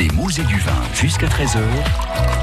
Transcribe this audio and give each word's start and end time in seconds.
Des 0.00 0.08
mots 0.14 0.30
et 0.30 0.44
du 0.44 0.56
vin 0.56 0.80
jusqu'à 0.94 1.26
13h. 1.26 1.60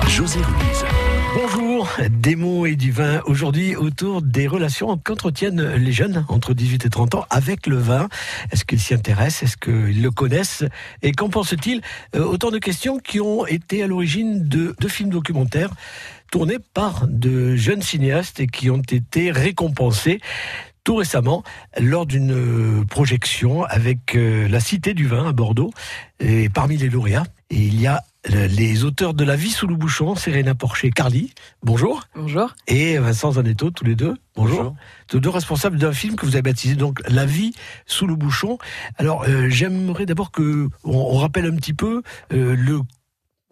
José 0.07 0.39
Ruiz. 0.43 0.85
Bonjour, 1.33 1.89
des 2.07 2.35
mots 2.35 2.67
et 2.67 2.75
du 2.75 2.91
vin. 2.91 3.19
Aujourd'hui, 3.25 3.75
autour 3.75 4.21
des 4.21 4.45
relations 4.45 4.95
qu'entretiennent 4.95 5.73
les 5.73 5.91
jeunes 5.91 6.23
entre 6.29 6.53
18 6.53 6.85
et 6.85 6.89
30 6.91 7.15
ans 7.15 7.25
avec 7.31 7.65
le 7.65 7.77
vin. 7.77 8.09
Est-ce 8.51 8.63
qu'ils 8.63 8.79
s'y 8.79 8.93
intéressent? 8.93 9.41
Est-ce 9.41 9.57
qu'ils 9.57 10.03
le 10.03 10.11
connaissent? 10.11 10.65
Et 11.01 11.13
qu'en 11.13 11.29
pensent-ils? 11.29 11.81
Euh, 12.15 12.25
Autant 12.25 12.51
de 12.51 12.59
questions 12.59 12.99
qui 12.99 13.19
ont 13.19 13.47
été 13.47 13.81
à 13.81 13.87
l'origine 13.87 14.47
de, 14.47 14.75
films 14.87 15.09
documentaires 15.09 15.71
tournés 16.31 16.59
par 16.75 17.07
de 17.07 17.55
jeunes 17.55 17.81
cinéastes 17.81 18.39
et 18.39 18.45
qui 18.45 18.69
ont 18.69 18.83
été 18.83 19.31
récompensés 19.31 20.19
tout 20.83 20.97
récemment 20.97 21.41
lors 21.79 22.05
d'une 22.05 22.85
projection 22.85 23.63
avec 23.63 24.15
euh, 24.15 24.47
la 24.47 24.59
Cité 24.59 24.93
du 24.93 25.07
Vin 25.07 25.27
à 25.27 25.31
Bordeaux. 25.31 25.71
Et 26.19 26.49
parmi 26.49 26.77
les 26.77 26.89
lauréats, 26.89 27.25
et 27.49 27.55
il 27.59 27.79
y 27.79 27.87
a 27.87 28.03
les 28.29 28.83
auteurs 28.83 29.13
de 29.13 29.23
La 29.23 29.37
vie 29.37 29.51
sous 29.51 29.67
le 29.67 29.75
bouchon, 29.75 30.15
Serena 30.15 30.53
Porcher, 30.53 30.89
Carly, 30.89 31.33
bonjour, 31.63 32.03
Bonjour. 32.13 32.53
et 32.67 32.97
Vincent 32.97 33.31
Zanetto, 33.33 33.71
tous 33.71 33.85
les 33.85 33.95
deux, 33.95 34.15
bonjour. 34.35 34.57
Bonjour. 34.57 34.75
Tous 35.07 35.19
deux 35.21 35.29
responsables 35.29 35.77
d'un 35.77 35.93
film 35.93 36.15
que 36.15 36.25
vous 36.25 36.35
avez 36.35 36.41
baptisé 36.41 36.75
donc 36.75 36.99
La 37.07 37.25
vie 37.25 37.53
sous 37.85 38.05
le 38.05 38.15
bouchon. 38.15 38.57
Alors 38.97 39.23
euh, 39.29 39.47
j'aimerais 39.49 40.05
d'abord 40.05 40.31
que 40.31 40.67
on, 40.83 40.91
on 40.97 41.17
rappelle 41.17 41.45
un 41.45 41.55
petit 41.55 41.73
peu 41.73 42.01
euh, 42.33 42.53
le 42.57 42.81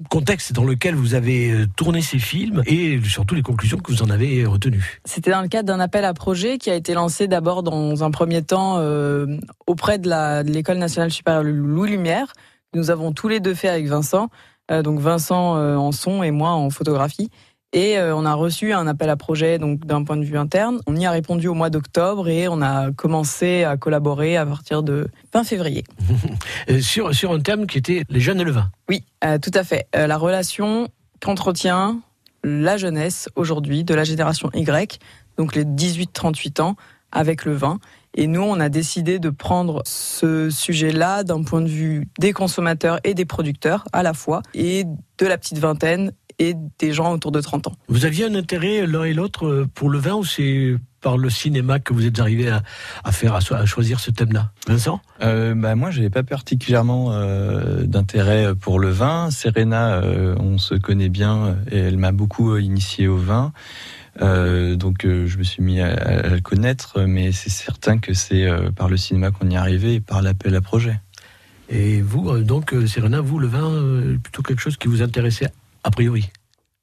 contexte 0.10 0.52
dans 0.52 0.66
lequel 0.66 0.94
vous 0.94 1.14
avez 1.14 1.52
euh, 1.52 1.68
tourné 1.78 2.02
ces 2.02 2.20
films 2.20 2.62
et 2.66 3.00
surtout 3.02 3.34
les 3.34 3.42
conclusions 3.44 3.78
que 3.78 3.94
vous 3.94 4.04
en 4.04 4.10
avez 4.10 4.46
retenues. 4.46 5.00
C'était 5.06 5.32
dans 5.32 5.42
le 5.42 5.48
cadre 5.48 5.68
d'un 5.68 5.80
appel 5.80 6.04
à 6.04 6.14
projet 6.14 6.58
qui 6.58 6.70
a 6.70 6.76
été 6.76 6.94
lancé 6.94 7.30
d'abord 7.30 7.64
dans 7.64 8.04
un 8.04 8.12
premier 8.12 8.42
temps 8.42 8.76
euh, 8.80 9.38
auprès 9.68 10.00
de 10.00 10.44
l'école 10.52 10.80
nationale 10.80 11.12
supérieure 11.12 11.44
Louis 11.44 11.92
Lumière. 11.92 12.34
Nous 12.74 12.92
avons 12.92 13.12
tous 13.12 13.28
les 13.28 13.40
deux 13.40 13.54
fait 13.54 13.70
avec 13.70 13.88
Vincent, 13.88 14.30
euh, 14.72 14.82
donc 14.82 15.00
Vincent 15.00 15.58
euh, 15.58 15.76
en 15.76 15.92
son 15.92 16.24
et 16.24 16.32
moi 16.32 16.52
en 16.52 16.70
photographie. 16.70 17.30
Et 17.76 17.98
euh, 17.98 18.16
on 18.16 18.24
a 18.26 18.34
reçu 18.34 18.72
un 18.72 18.88
appel 18.88 19.10
à 19.10 19.18
projet 19.18 19.60
donc 19.60 19.86
d'un 19.86 20.06
point 20.06 20.16
de 20.16 20.24
vue 20.24 20.38
interne. 20.38 20.80
On 20.88 20.96
y 20.96 21.06
a 21.06 21.12
répondu 21.12 21.50
au 21.50 21.54
mois 21.54 21.70
d'octobre 21.70 22.30
et 22.30 22.48
on 22.48 22.62
a 22.62 22.92
commencé 22.94 23.66
à 23.66 23.76
collaborer 23.76 24.38
à 24.38 24.46
partir 24.46 24.82
de 24.82 25.10
fin 25.34 25.44
février. 25.44 25.84
Sur, 26.80 27.14
sur 27.14 27.34
un 27.34 27.42
thème 27.42 27.68
qui 27.68 27.78
était 27.78 28.04
les 28.10 28.22
jeunes 28.22 28.40
et 28.40 28.46
le 28.46 28.52
vin. 28.52 28.72
Oui, 28.90 29.04
euh, 29.26 29.38
tout 29.38 29.52
à 29.54 29.66
fait. 29.66 29.88
Euh, 29.94 30.08
la 30.08 30.18
relation 30.18 30.88
qu'entretient 31.22 32.00
la 32.46 32.78
jeunesse 32.78 33.28
aujourd'hui 33.36 33.84
de 33.84 33.94
la 33.94 34.06
génération 34.06 34.50
Y, 34.54 35.00
donc 35.38 35.54
les 35.54 35.66
18-38 35.66 36.62
ans, 36.62 36.76
avec 37.12 37.44
le 37.44 37.54
vin. 37.54 37.80
Et 38.16 38.28
nous, 38.28 38.42
on 38.42 38.60
a 38.60 38.70
décidé 38.70 39.20
de 39.20 39.30
prendre 39.30 39.82
ce 39.86 40.50
sujet-là 40.50 41.24
d'un 41.24 41.44
point 41.44 41.62
de 41.62 41.68
vue 41.68 42.08
des 42.20 42.34
consommateurs 42.34 43.00
et 43.04 43.14
des 43.14 43.26
producteurs 43.26 43.86
à 43.94 44.04
la 44.04 44.14
fois, 44.14 44.42
et 44.54 44.86
de 45.18 45.26
la 45.26 45.38
petite 45.38 45.60
vingtaine 45.60 46.12
et 46.40 46.56
des 46.80 46.92
gens 46.92 47.14
autour 47.14 47.32
de 47.32 47.40
30 47.40 47.68
ans. 47.68 47.74
Vous 47.88 48.06
aviez 48.06 48.26
un 48.26 48.36
intérêt 48.36 48.86
l'un 48.86 49.04
et 49.04 49.14
l'autre 49.14 49.48
euh, 49.48 49.68
pour 49.74 49.90
le 49.90 50.00
vin 50.00 50.16
ou 50.16 50.26
c'est 50.26 50.76
par 51.06 51.18
le 51.20 51.30
cinéma 51.30 51.78
que 51.78 51.94
vous 51.94 52.08
êtes 52.08 52.20
arrivé 52.20 52.50
à, 52.50 52.64
à 53.04 53.12
faire 53.12 53.36
à, 53.36 53.66
choisir 53.66 54.00
ce 54.00 54.10
thème-là? 54.10 54.50
Vincent? 54.68 55.00
Euh, 55.22 55.54
bah, 55.54 55.76
moi, 55.76 55.92
j'avais 55.92 56.10
pas 56.10 56.24
particulièrement 56.24 57.12
euh, 57.12 57.84
d'intérêt 57.84 58.56
pour 58.56 58.80
le 58.80 58.90
vin. 58.90 59.30
Serena, 59.30 60.02
euh, 60.02 60.36
on 60.40 60.58
se 60.58 60.74
connaît 60.74 61.10
bien 61.10 61.58
et 61.70 61.78
elle 61.78 61.98
m'a 61.98 62.12
beaucoup 62.12 62.54
euh, 62.54 62.60
initié 62.60 63.08
au 63.08 63.18
vin. 63.18 63.54
Euh, 64.22 64.76
donc, 64.76 65.06
euh, 65.06 65.26
je 65.26 65.38
me 65.38 65.44
suis 65.44 65.62
mis 65.62 65.82
à, 65.82 65.94
à 65.94 66.30
le 66.30 66.42
connaître, 66.42 67.02
mais 67.02 67.32
c'est 67.32 67.50
certain 67.50 67.98
que 67.98 68.14
c'est 68.14 68.46
euh, 68.46 68.72
par 68.72 68.90
le 68.90 68.98
cinéma 68.98 69.32
qu'on 69.32 69.50
y 69.50 69.56
est 69.56 69.58
arrivé 69.58 69.96
et 69.96 70.00
par 70.00 70.22
l'appel 70.22 70.56
à 70.56 70.62
projet. 70.62 71.00
Et 71.70 72.02
vous, 72.02 72.30
euh, 72.30 72.42
donc, 72.42 72.74
euh, 72.74 72.88
Serena, 72.88 73.22
vous, 73.22 73.40
le 73.40 73.48
vin, 73.48 73.70
euh, 73.70 74.18
plutôt 74.18 74.42
quelque 74.42 74.62
chose 74.62 74.78
qui 74.78 74.88
vous 74.88 75.02
intéressait 75.02 75.50
a 75.84 75.92
priori? 75.92 76.30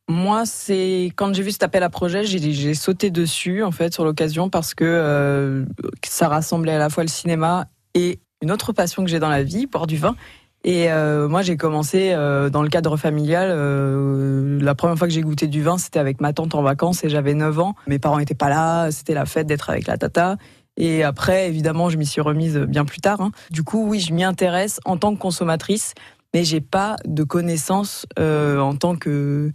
Moi, 0.08 0.44
c'est 0.46 1.12
quand 1.16 1.32
j'ai 1.32 1.42
vu 1.42 1.52
cet 1.52 1.62
appel 1.62 1.82
à 1.82 1.88
projet, 1.88 2.24
j'ai 2.24 2.74
sauté 2.74 3.10
dessus 3.10 3.62
en 3.62 3.70
fait 3.70 3.94
sur 3.94 4.04
l'occasion 4.04 4.50
parce 4.50 4.74
que 4.74 4.84
euh, 4.84 5.64
ça 6.04 6.28
rassemblait 6.28 6.72
à 6.72 6.78
la 6.78 6.90
fois 6.90 7.04
le 7.04 7.08
cinéma 7.08 7.68
et 7.94 8.18
une 8.42 8.50
autre 8.50 8.72
passion 8.72 9.04
que 9.04 9.10
j'ai 9.10 9.20
dans 9.20 9.28
la 9.28 9.44
vie, 9.44 9.66
boire 9.66 9.86
du 9.86 9.96
vin. 9.96 10.16
Et 10.64 10.92
euh, 10.92 11.28
moi, 11.28 11.42
j'ai 11.42 11.56
commencé 11.56 12.12
euh, 12.12 12.48
dans 12.48 12.62
le 12.62 12.68
cadre 12.68 12.96
familial. 12.96 13.48
euh, 13.50 14.60
la 14.60 14.74
première 14.74 14.96
fois 14.96 15.08
que 15.08 15.12
j'ai 15.12 15.22
goûté 15.22 15.48
du 15.48 15.62
vin, 15.62 15.76
c'était 15.76 15.98
avec 15.98 16.20
ma 16.20 16.32
tante 16.32 16.54
en 16.54 16.62
vacances 16.62 17.02
et 17.04 17.08
j'avais 17.08 17.34
9 17.34 17.58
ans. 17.58 17.74
Mes 17.88 17.98
parents 17.98 18.18
n'étaient 18.18 18.34
pas 18.34 18.48
là, 18.48 18.90
c'était 18.90 19.14
la 19.14 19.26
fête 19.26 19.46
d'être 19.46 19.70
avec 19.70 19.86
la 19.86 19.96
tata. 19.96 20.36
Et 20.76 21.02
après, 21.02 21.48
évidemment, 21.48 21.90
je 21.90 21.98
m'y 21.98 22.06
suis 22.06 22.20
remise 22.20 22.56
bien 22.58 22.84
plus 22.84 23.00
tard. 23.00 23.20
hein. 23.20 23.32
Du 23.50 23.62
coup, 23.64 23.86
oui, 23.88 24.00
je 24.00 24.12
m'y 24.14 24.24
intéresse 24.24 24.80
en 24.84 24.96
tant 24.96 25.14
que 25.14 25.20
consommatrice, 25.20 25.94
mais 26.32 26.44
j'ai 26.44 26.60
pas 26.60 26.96
de 27.04 27.24
connaissances 27.24 28.06
euh, 28.18 28.58
en 28.58 28.74
tant 28.76 28.96
que 28.96 29.52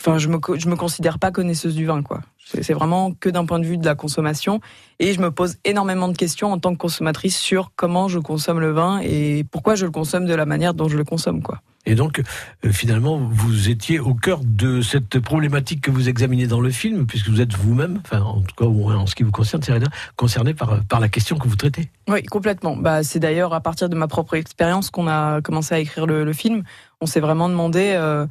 Enfin, 0.00 0.16
je 0.16 0.28
me 0.28 0.38
je 0.56 0.68
me 0.68 0.76
considère 0.76 1.18
pas 1.18 1.30
connaisseuse 1.30 1.74
du 1.74 1.84
vin, 1.84 2.02
quoi. 2.02 2.20
C'est 2.62 2.72
vraiment 2.72 3.12
que 3.12 3.28
d'un 3.28 3.44
point 3.44 3.58
de 3.58 3.66
vue 3.66 3.76
de 3.76 3.84
la 3.84 3.94
consommation, 3.94 4.60
et 4.98 5.12
je 5.12 5.20
me 5.20 5.30
pose 5.30 5.58
énormément 5.64 6.08
de 6.08 6.16
questions 6.16 6.50
en 6.50 6.58
tant 6.58 6.72
que 6.72 6.78
consommatrice 6.78 7.38
sur 7.38 7.70
comment 7.76 8.08
je 8.08 8.18
consomme 8.18 8.60
le 8.60 8.72
vin 8.72 9.00
et 9.02 9.44
pourquoi 9.44 9.74
je 9.74 9.84
le 9.84 9.90
consomme 9.90 10.26
de 10.26 10.34
la 10.34 10.46
manière 10.46 10.74
dont 10.74 10.88
je 10.88 10.96
le 10.96 11.04
consomme, 11.04 11.42
quoi. 11.42 11.60
Et 11.86 11.94
donc, 11.94 12.20
euh, 12.64 12.72
finalement, 12.72 13.18
vous 13.18 13.70
étiez 13.70 14.00
au 14.00 14.14
cœur 14.14 14.40
de 14.44 14.82
cette 14.82 15.18
problématique 15.18 15.80
que 15.80 15.90
vous 15.90 16.10
examinez 16.10 16.46
dans 16.46 16.60
le 16.60 16.70
film, 16.70 17.06
puisque 17.06 17.28
vous 17.28 17.40
êtes 17.40 17.54
vous-même, 17.54 18.00
enfin, 18.04 18.20
en 18.20 18.42
tout 18.42 18.54
cas, 18.54 18.66
en 18.66 19.06
ce 19.06 19.14
qui 19.14 19.22
vous 19.22 19.30
concerne, 19.30 19.62
Serena, 19.62 19.86
concerné 20.16 20.52
par, 20.52 20.84
par 20.84 21.00
la 21.00 21.08
question 21.08 21.38
que 21.38 21.48
vous 21.48 21.56
traitez. 21.56 21.88
Oui, 22.08 22.22
complètement. 22.24 22.76
Bah, 22.76 23.02
c'est 23.02 23.18
d'ailleurs 23.18 23.54
à 23.54 23.60
partir 23.60 23.88
de 23.88 23.96
ma 23.96 24.08
propre 24.08 24.34
expérience 24.34 24.90
qu'on 24.90 25.08
a 25.08 25.40
commencé 25.40 25.74
à 25.74 25.78
écrire 25.78 26.06
le, 26.06 26.22
le 26.24 26.32
film. 26.34 26.64
On 27.00 27.06
s'est 27.06 27.20
vraiment 27.20 27.48
demandé 27.48 27.94
euh, 27.94 28.26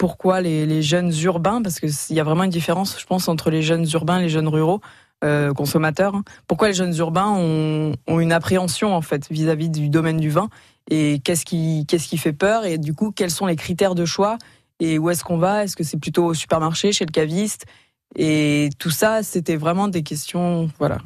pourquoi 0.00 0.40
les, 0.40 0.80
jeunes 0.80 1.12
urbains, 1.24 1.60
parce 1.60 1.78
qu'il 1.78 2.16
y 2.16 2.20
a 2.20 2.24
vraiment 2.24 2.44
une 2.44 2.50
différence, 2.50 2.98
je 2.98 3.04
pense, 3.04 3.28
entre 3.28 3.50
les 3.50 3.60
jeunes 3.60 3.86
urbains 3.92 4.18
et 4.18 4.22
les 4.22 4.28
jeunes 4.30 4.48
ruraux. 4.48 4.80
euh, 5.22 5.52
consommateurs. 5.52 6.14
hein. 6.14 6.24
Pourquoi 6.46 6.68
les 6.68 6.74
jeunes 6.74 6.96
urbains 6.96 7.28
ont, 7.28 7.92
ont 8.06 8.20
une 8.20 8.32
appréhension 8.32 8.94
en 8.94 9.02
fait 9.02 9.28
vis-à-vis 9.30 9.68
du 9.68 9.90
domaine 9.90 10.16
du 10.16 10.30
vin 10.30 10.48
et 10.90 11.20
qu'est-ce 11.22 11.44
qui 11.44 11.84
qu'est-ce 11.86 12.08
qui 12.08 12.16
fait 12.16 12.32
peur 12.32 12.64
et 12.64 12.78
du 12.78 12.94
coup 12.94 13.12
quels 13.12 13.30
sont 13.30 13.44
les 13.44 13.56
critères 13.56 13.94
de 13.94 14.06
choix 14.06 14.38
et 14.80 14.98
où 14.98 15.10
est-ce 15.10 15.22
qu'on 15.22 15.36
va? 15.36 15.64
Est-ce 15.64 15.76
que 15.76 15.84
c'est 15.84 15.98
plutôt 15.98 16.24
au 16.24 16.32
supermarché, 16.32 16.92
chez 16.92 17.04
le 17.04 17.12
caviste? 17.12 17.66
Et 18.16 18.70
tout 18.78 18.88
ça, 18.88 19.22
c'était 19.22 19.56
vraiment 19.56 19.88
des 19.88 20.02
questions, 20.02 20.70
voilà, 20.78 20.98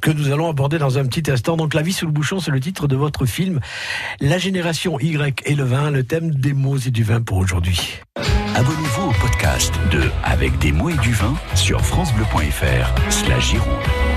que 0.00 0.10
nous 0.10 0.32
allons 0.32 0.48
aborder 0.48 0.78
dans 0.78 0.98
un 0.98 1.06
petit 1.06 1.30
instant. 1.30 1.56
Donc, 1.56 1.74
La 1.74 1.82
vie 1.82 1.92
sous 1.92 2.06
le 2.06 2.12
bouchon, 2.12 2.40
c'est 2.40 2.50
le 2.50 2.60
titre 2.60 2.86
de 2.86 2.96
votre 2.96 3.26
film. 3.26 3.60
La 4.20 4.38
génération 4.38 4.98
Y 5.00 5.42
et 5.44 5.54
le 5.54 5.64
vin, 5.64 5.90
le 5.90 6.04
thème 6.04 6.30
des 6.34 6.52
mots 6.52 6.78
et 6.78 6.90
du 6.90 7.02
vin 7.02 7.20
pour 7.20 7.38
aujourd'hui. 7.38 7.98
Abonnez-vous 8.54 9.08
au 9.08 9.12
podcast 9.20 9.72
de 9.90 10.02
Avec 10.24 10.58
des 10.58 10.72
mots 10.72 10.90
et 10.90 10.96
du 10.98 11.12
vin 11.12 11.34
sur 11.54 11.80
FranceBleu.fr 11.80 13.10
slash 13.10 13.50
Gironde. 13.50 14.11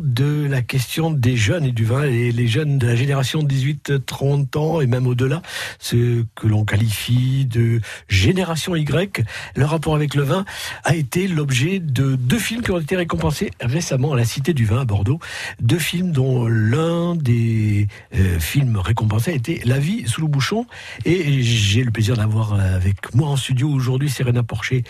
De 0.00 0.46
la 0.48 0.62
question 0.62 1.10
des 1.10 1.36
jeunes 1.36 1.64
et 1.64 1.72
du 1.72 1.84
vin 1.84 2.04
et 2.04 2.32
les 2.32 2.46
jeunes 2.46 2.78
de 2.78 2.86
la 2.86 2.96
génération 2.96 3.42
18-30 3.42 4.58
ans 4.58 4.80
et 4.80 4.86
même 4.86 5.06
au-delà, 5.06 5.42
ce 5.78 6.24
que 6.34 6.46
l'on 6.46 6.64
qualifie 6.64 7.46
de 7.46 7.80
génération 8.08 8.76
Y. 8.76 9.24
Le 9.56 9.64
rapport 9.64 9.94
avec 9.94 10.14
le 10.14 10.22
vin 10.22 10.44
a 10.84 10.94
été 10.94 11.28
l'objet 11.28 11.78
de 11.78 12.16
deux 12.16 12.38
films 12.38 12.62
qui 12.62 12.70
ont 12.70 12.80
été 12.80 12.96
récompensés 12.96 13.50
récemment 13.60 14.12
à 14.12 14.16
la 14.16 14.24
Cité 14.24 14.54
du 14.54 14.64
Vin 14.64 14.80
à 14.80 14.84
Bordeaux. 14.84 15.18
Deux 15.60 15.78
films 15.78 16.12
dont 16.12 16.46
l'un 16.46 17.14
des 17.14 17.88
euh, 18.14 18.38
films 18.38 18.76
récompensés 18.76 19.32
a 19.32 19.34
été 19.34 19.60
La 19.64 19.78
vie 19.78 20.06
sous 20.06 20.20
le 20.20 20.28
bouchon 20.28 20.66
et 21.04 21.42
j'ai 21.42 21.82
le 21.82 21.90
plaisir 21.90 22.16
d'avoir 22.16 22.54
avec 22.54 23.14
moi 23.14 23.28
en 23.28 23.36
studio 23.36 23.68
aujourd'hui 23.68 24.08
Serena 24.08 24.42
Porcher 24.42 24.84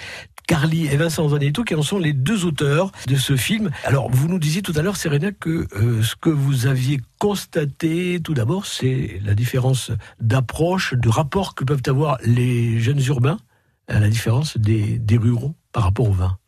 Carly 0.48 0.86
et 0.86 0.96
Vincent 0.96 1.28
Zanetti, 1.28 1.62
qui 1.62 1.74
en 1.74 1.82
sont 1.82 1.98
les 1.98 2.14
deux 2.14 2.44
auteurs 2.46 2.90
de 3.06 3.16
ce 3.16 3.36
film. 3.36 3.70
Alors, 3.84 4.10
vous 4.10 4.28
nous 4.28 4.38
disiez 4.38 4.62
tout 4.62 4.72
à 4.76 4.82
l'heure, 4.82 4.96
Serena, 4.96 5.30
que 5.30 5.68
euh, 5.76 6.02
ce 6.02 6.16
que 6.16 6.30
vous 6.30 6.66
aviez 6.66 7.00
constaté, 7.18 8.18
tout 8.24 8.32
d'abord, 8.34 8.64
c'est 8.66 9.20
la 9.24 9.34
différence 9.34 9.92
d'approche, 10.20 10.94
de 10.94 11.08
rapport 11.10 11.54
que 11.54 11.64
peuvent 11.64 11.82
avoir 11.86 12.18
les 12.24 12.80
jeunes 12.80 13.02
urbains, 13.06 13.38
à 13.88 14.00
la 14.00 14.08
différence 14.08 14.56
des, 14.56 14.98
des 14.98 15.18
ruraux 15.18 15.54
par 15.72 15.82
rapport 15.84 16.08
au 16.08 16.12
vin. 16.12 16.38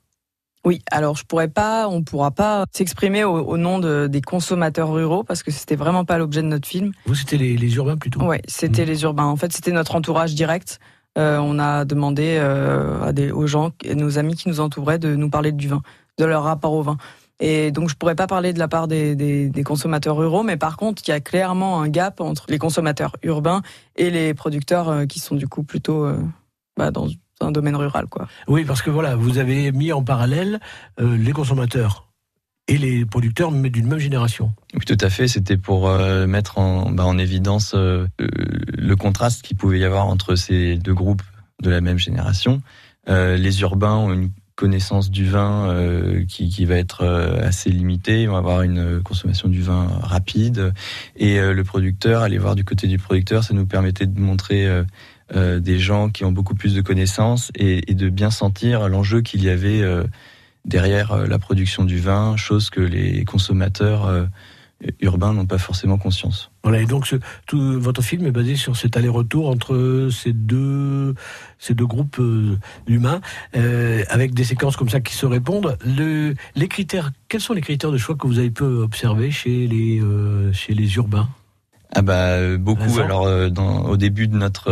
Oui, 0.65 0.81
alors 0.91 1.17
je 1.17 1.25
pourrais 1.25 1.49
pas, 1.49 1.89
on 1.89 2.03
pourra 2.03 2.31
pas 2.31 2.65
s'exprimer 2.73 3.25
au, 3.25 3.33
au 3.39 3.57
nom 3.57 3.79
de- 3.79 4.09
des 4.11 4.21
consommateurs 4.21 4.93
ruraux 4.93 5.25
parce 5.25 5.43
que 5.43 5.51
c'était 5.51 5.77
vraiment 5.77 6.05
pas 6.05 6.19
l'objet 6.19 6.43
de 6.43 6.49
notre 6.49 6.69
film. 6.69 6.93
Vous, 7.07 7.15
c'était 7.15 7.39
les, 7.39 7.57
les 7.57 7.75
urbains 7.77 7.97
plutôt 7.97 8.21
Ouais, 8.23 8.43
c'était 8.47 8.85
Mm. 8.85 8.89
les 8.89 9.03
urbains. 9.05 9.25
En 9.27 9.37
fait, 9.37 9.53
c'était 9.53 9.73
notre 9.73 9.95
entourage 9.95 10.35
direct. 10.35 10.79
Euh, 11.19 11.39
on 11.39 11.59
a 11.59 11.85
demandé 11.85 12.37
euh, 12.39 13.03
à 13.03 13.13
des, 13.13 13.33
aux 13.33 13.47
gens, 13.47 13.73
nos 13.95 14.19
amis 14.19 14.37
qui 14.37 14.49
nous 14.49 14.61
entouraient, 14.61 14.99
de 14.99 15.15
nous 15.17 15.31
parler 15.31 15.53
du 15.53 15.69
vin, 15.69 15.83
de 16.19 16.25
leur 16.25 16.45
rapport 16.45 16.73
au 16.73 16.83
vin. 16.83 16.97
Et 17.41 17.73
donc, 17.73 17.89
je 17.89 17.97
pourrais 17.97 18.15
pas 18.15 18.27
parler 18.27 18.53
de 18.53 18.59
la 18.59 18.69
part 18.69 18.87
des, 18.87 19.51
consommateurs 19.65 20.17
ruraux, 20.17 20.43
mais 20.43 20.57
par 20.57 20.77
contre, 20.77 21.03
il 21.07 21.11
y 21.11 21.15
a 21.15 21.21
clairement 21.21 21.81
un 21.81 21.89
gap 21.89 22.21
entre 22.21 22.45
les 22.49 22.59
consommateurs 22.59 23.17
urbains 23.23 23.63
et 23.97 24.11
les 24.11 24.35
producteurs 24.35 24.89
euh, 24.89 25.07
qui 25.07 25.19
sont 25.21 25.37
du 25.37 25.49
coup 25.49 25.63
plutôt 25.63 26.05
euh, 26.05 26.23
bah, 26.77 26.91
dans 26.91 27.09
un 27.41 27.51
domaine 27.51 27.77
rural, 27.77 28.07
quoi. 28.07 28.29
Oui, 28.47 28.65
parce 28.67 28.83
que 28.83 28.91
voilà, 28.91 29.17
vous 29.17 29.39
avez 29.39 29.73
mis 29.73 29.93
en 29.93 30.05
parallèle 30.05 30.61
les 30.99 31.33
consommateurs 31.33 32.10
et 32.71 32.79
les 32.79 33.05
producteurs, 33.05 33.51
d'une 33.51 33.89
même 33.89 33.99
génération. 33.99 34.53
Oui, 34.75 34.85
tout 34.87 34.97
à 35.01 35.11
fait. 35.11 35.27
C'était 35.27 35.57
pour 35.57 35.89
euh, 35.89 36.29
mettre 36.29 36.59
en, 36.59 36.93
bah, 36.93 37.05
en 37.05 37.19
évidence 37.19 37.73
euh, 37.75 38.07
euh, 38.21 38.29
le 38.79 38.95
contraste 38.95 39.43
qu'il 39.43 39.57
pouvait 39.57 39.81
y 39.81 39.85
avoir 39.85 40.07
entre 40.07 40.37
ces 40.37 40.77
deux 40.77 40.95
groupes 40.95 41.23
de 41.63 41.69
la 41.69 41.81
même 41.81 41.99
génération. 41.99 42.63
Les 43.09 43.63
urbains 43.63 43.97
ont 43.97 44.13
une 44.13 44.31
connaissance 44.55 45.11
du 45.11 45.27
vin 45.27 45.75
qui, 46.29 46.49
qui 46.49 46.65
va 46.65 46.77
être 46.77 47.05
assez 47.43 47.71
limitée. 47.71 48.23
Ils 48.23 48.29
vont 48.29 48.37
avoir 48.37 48.63
une 48.63 49.03
consommation 49.03 49.49
du 49.49 49.61
vin 49.63 49.89
rapide. 50.01 50.73
Et 51.17 51.41
le 51.41 51.65
producteur, 51.65 52.23
aller 52.23 52.39
voir 52.39 52.55
du 52.55 52.65
côté 52.65 52.87
du 52.87 52.99
producteur, 52.99 53.43
ça 53.43 53.53
nous 53.53 53.67
permettait 53.67 54.07
de 54.07 54.21
montrer 54.21 54.69
des 55.35 55.79
gens 55.81 56.09
qui 56.09 56.25
ont 56.25 56.31
beaucoup 56.31 56.55
plus 56.55 56.73
de 56.73 56.83
connaissances 56.83 57.51
et, 57.57 57.81
de 57.95 58.09
bien 58.11 58.31
sentir 58.31 58.89
l'enjeu 58.89 59.23
qu'il 59.23 59.43
y 59.43 59.51
avait 59.51 59.83
derrière 60.65 61.13
euh, 61.13 61.27
la 61.27 61.39
production 61.39 61.85
du 61.85 61.99
vin, 61.99 62.37
chose 62.37 62.71
que 62.71 62.81
les 62.81 63.25
consommateurs 63.25 64.07
euh, 64.07 64.27
urbains 65.01 65.33
n'ont 65.35 65.47
pas 65.47 65.59
forcément 65.59 65.99
conscience. 65.99 66.51
Voilà, 66.63 66.81
et 66.81 66.87
donc 66.87 67.07
ce, 67.07 67.17
tout 67.47 67.81
votre 67.81 68.03
film 68.03 68.27
est 68.27 68.31
basé 68.31 68.57
sur 68.57 68.77
cet 68.77 68.97
aller-retour 68.97 69.49
entre 69.49 70.09
ces 70.11 70.33
deux, 70.33 71.15
ces 71.59 71.75
deux 71.75 71.87
groupes 71.87 72.19
euh, 72.19 72.59
humains, 72.87 73.21
euh, 73.57 74.05
avec 74.09 74.35
des 74.35 74.45
séquences 74.45 74.77
comme 74.77 74.89
ça 74.89 75.01
qui 75.01 75.15
se 75.15 75.27
répondent. 75.27 75.77
Le, 75.85 76.35
les 76.55 76.69
critères, 76.69 77.11
quels 77.29 77.41
sont 77.41 77.53
les 77.53 77.61
critères 77.61 77.93
de 77.93 77.99
choix 77.99 78.15
que 78.15 78.27
vous 78.27 78.39
avez 78.39 78.51
pu 78.51 78.65
observer 78.65 79.31
chez 79.31 79.67
les, 79.67 80.01
euh, 80.01 80.53
chez 80.53 80.75
les 80.75 80.97
urbains? 80.97 81.29
Ah 81.93 82.03
bah 82.03 82.57
beaucoup. 82.57 83.01
Alors 83.01 83.51
dans, 83.51 83.87
au 83.87 83.97
début 83.97 84.29
de 84.29 84.37
notre 84.37 84.71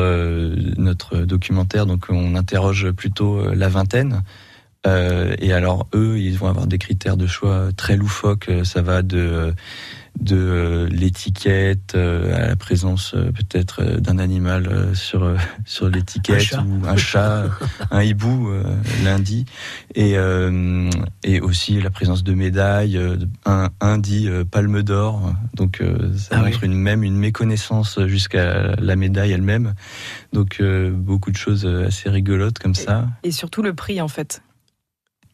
notre 0.78 1.18
documentaire, 1.18 1.84
donc 1.84 2.06
on 2.10 2.36
interroge 2.36 2.92
plutôt 2.92 3.52
la 3.52 3.68
vingtaine. 3.68 4.22
Euh, 4.86 5.34
et 5.38 5.52
alors 5.52 5.88
eux, 5.94 6.18
ils 6.18 6.38
vont 6.38 6.46
avoir 6.48 6.66
des 6.66 6.78
critères 6.78 7.16
de 7.16 7.26
choix 7.26 7.70
très 7.76 7.96
loufoques. 7.96 8.48
Euh, 8.48 8.64
Ça 8.64 8.82
va 8.82 9.02
de 9.02 9.52
de 10.20 10.36
euh, 10.36 10.88
l'étiquette 10.90 11.94
à 11.94 12.48
la 12.48 12.56
présence 12.56 13.12
peut-être 13.12 13.84
d'un 14.00 14.18
animal 14.18 14.90
sur 14.94 15.36
sur 15.64 15.88
l'étiquette 15.88 16.54
ou 16.54 16.86
un 16.86 16.96
chat, 16.96 17.44
un 17.92 18.02
hibou 18.02 18.48
euh, 18.48 18.64
lundi 19.04 19.44
et 19.94 20.16
euh, 20.16 20.90
et 21.22 21.40
aussi 21.40 21.80
la 21.80 21.90
présence 21.90 22.24
de 22.24 22.34
médailles, 22.34 22.98
un 23.46 23.70
euh, 23.80 24.44
palme 24.44 24.82
d'or. 24.82 25.34
Donc 25.54 25.82
ça 26.16 26.36
Ah 26.38 26.42
montre 26.42 26.64
une 26.64 26.74
même 26.74 27.04
une 27.04 27.16
méconnaissance 27.16 28.00
jusqu'à 28.06 28.74
la 28.76 28.96
médaille 28.96 29.32
elle-même. 29.32 29.74
Donc 30.32 30.60
beaucoup 30.92 31.30
de 31.30 31.36
choses 31.36 31.64
assez 31.64 32.10
rigolotes 32.10 32.58
comme 32.58 32.74
ça. 32.74 33.06
Et 33.22 33.30
surtout 33.30 33.62
le 33.62 33.72
prix, 33.72 34.00
en 34.00 34.08
fait. 34.08 34.42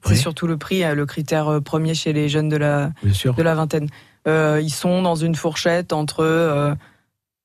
C'est 0.04 0.10
Oui. 0.10 0.16
surtout 0.16 0.46
le 0.46 0.56
prix, 0.56 0.84
euh, 0.84 0.94
le 0.94 1.06
critère 1.06 1.48
euh, 1.48 1.60
premier 1.60 1.94
chez 1.94 2.12
les 2.12 2.28
jeunes 2.28 2.48
de 2.48 2.56
la, 2.56 2.90
de 3.02 3.42
la 3.42 3.54
vingtaine. 3.54 3.88
Euh, 4.28 4.60
ils 4.62 4.70
sont 4.72 5.02
dans 5.02 5.16
une 5.16 5.34
fourchette 5.34 5.92
entre 5.92 6.20
euh, 6.20 6.74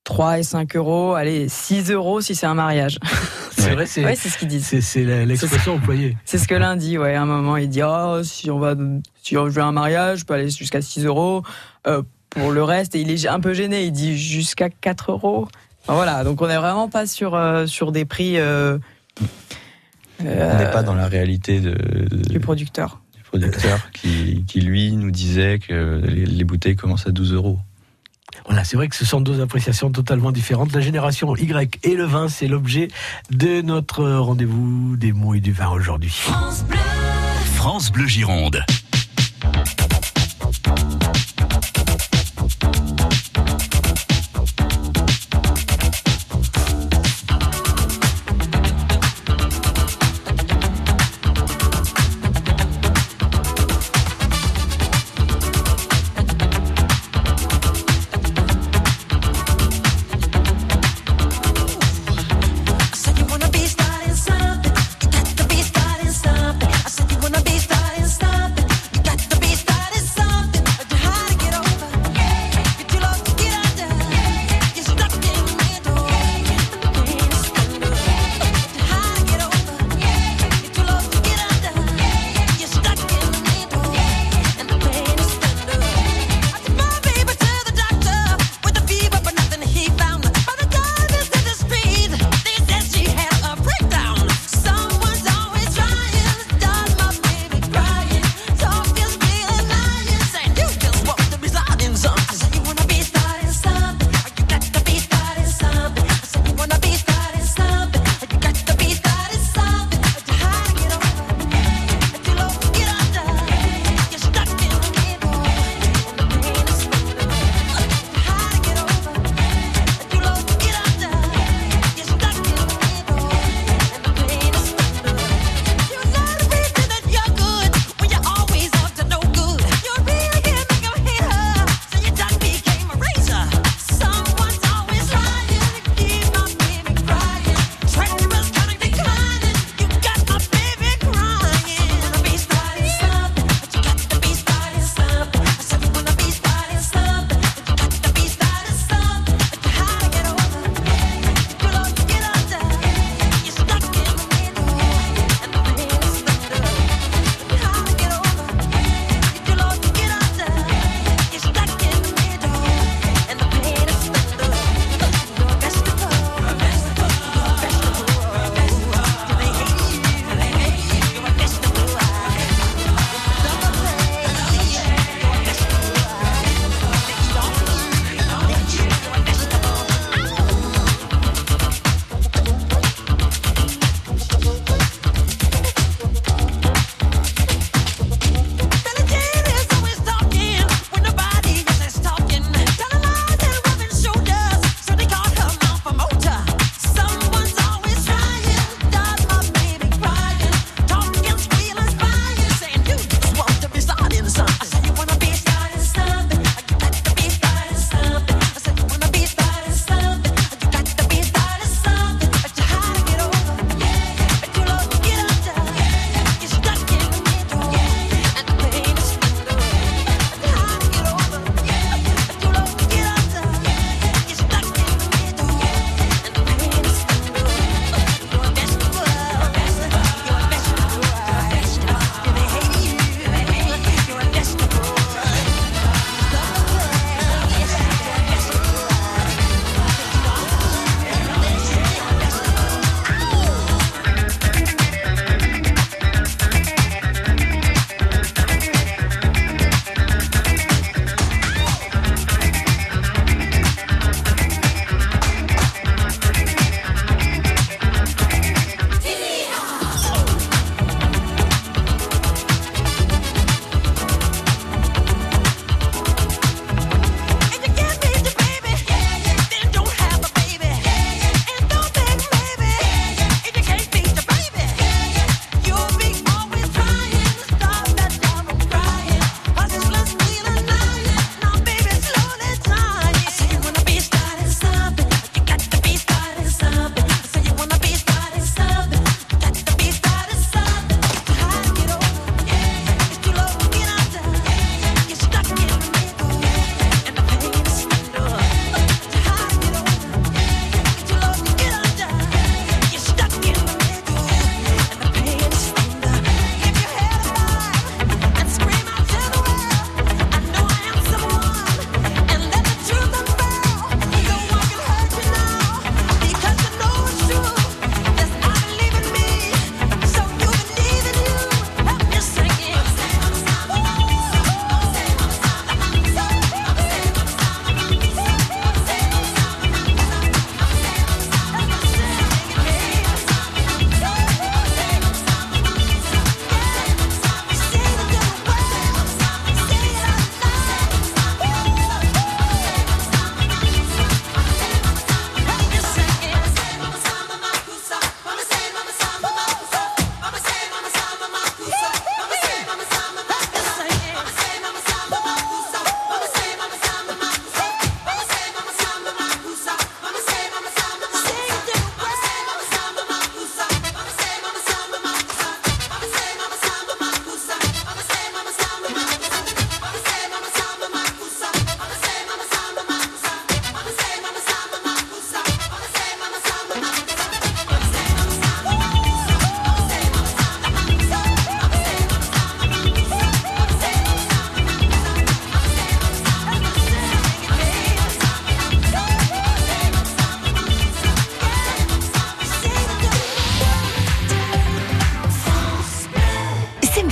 3 0.04 0.39
et 0.39 0.44
5 0.44 0.75
euros, 0.75 1.13
allez, 1.13 1.48
6 1.50 1.92
euros 1.92 2.22
si 2.22 2.36
c'est 2.36 2.46
un 2.48 2.54
mariage. 2.54 3.00
C'est 3.60 3.72
vrai, 3.75 3.86
c'est 3.86 4.06
Ouais, 4.06 4.16
c'est 4.16 4.30
ce 4.30 4.38
qu'ils 4.38 4.48
disent. 4.48 4.80
c'est 4.80 5.04
l'expression 5.25 5.74
employée. 5.75 6.16
C'est 6.25 6.38
ce 6.38 6.48
que 6.48 6.56
l'un 6.56 6.78
dit, 6.78 6.98
ouais. 6.98 7.13
À 7.16 7.24
un 7.24 7.25
moment, 7.25 7.58
il 7.58 7.68
dit, 7.68 7.82
oh, 7.84 8.22
si 8.24 8.50
on 8.50 8.58
va, 8.58 8.74
si 9.22 9.36
on 9.36 9.44
veut 9.50 9.62
un 9.62 9.74
mariage, 9.74 10.20
je 10.20 10.25
peux 10.25 10.34
aller 10.34 10.50
jusqu'à 10.50 10.82
6 10.82 11.04
euros. 11.06 11.44
Euh, 11.86 12.01
pour 12.30 12.51
le 12.51 12.63
reste, 12.63 12.96
et 12.96 13.01
il 13.01 13.12
est 13.12 13.28
un 13.28 13.42
peu 13.42 13.54
gêné, 13.54 13.84
il 13.84 13.92
dit 13.92 14.18
jusqu'à 14.18 14.70
4 14.70 15.12
euros. 15.12 15.48
Enfin, 15.84 15.94
voilà, 15.96 16.24
donc 16.24 16.42
on 16.42 16.48
n'est 16.48 16.56
vraiment 16.58 16.88
pas 16.88 17.06
sur, 17.06 17.36
euh, 17.36 17.66
sur 17.66 17.92
des 17.92 18.06
prix 18.06 18.38
euh, 20.26 20.52
On 20.54 20.58
n'est 20.58 20.72
pas 20.72 20.84
dans 20.84 20.96
la 20.96 21.08
réalité 21.08 21.60
de, 21.60 21.72
de- 21.72 22.30
du 22.30 22.40
producteur. 22.40 23.02
du 23.16 23.24
producteur 23.24 23.92
qui, 23.92 24.44
qui 24.48 24.62
lui 24.62 24.92
nous 24.96 25.12
disait 25.12 25.60
que 25.60 26.02
les, 26.06 26.26
les 26.26 26.44
bouteilles 26.44 26.76
commencent 26.76 27.08
à 27.08 27.12
12 27.12 27.34
euros. 27.34 27.60
Voilà, 28.46 28.64
c'est 28.64 28.78
vrai 28.78 28.88
que 28.88 28.96
ce 28.96 29.06
sont 29.06 29.22
deux 29.22 29.42
appréciations 29.42 29.92
totalement 29.92 30.32
différentes. 30.32 30.74
La 30.74 30.82
génération 30.82 31.36
Y 31.36 31.80
et 31.84 31.96
le 31.96 32.06
vin, 32.06 32.28
c'est 32.30 32.48
l'objet 32.48 32.88
de 33.32 33.62
notre 33.62 34.06
rendez-vous 34.08 34.96
des 34.98 35.12
mots 35.14 35.34
et 35.36 35.40
du 35.40 35.52
vin 35.52 35.70
aujourd'hui. 35.70 36.10
France 36.10 36.64
Bleu. 36.64 36.78
France 37.56 37.92
Bleu 37.92 38.08
Gironde. 38.08 38.64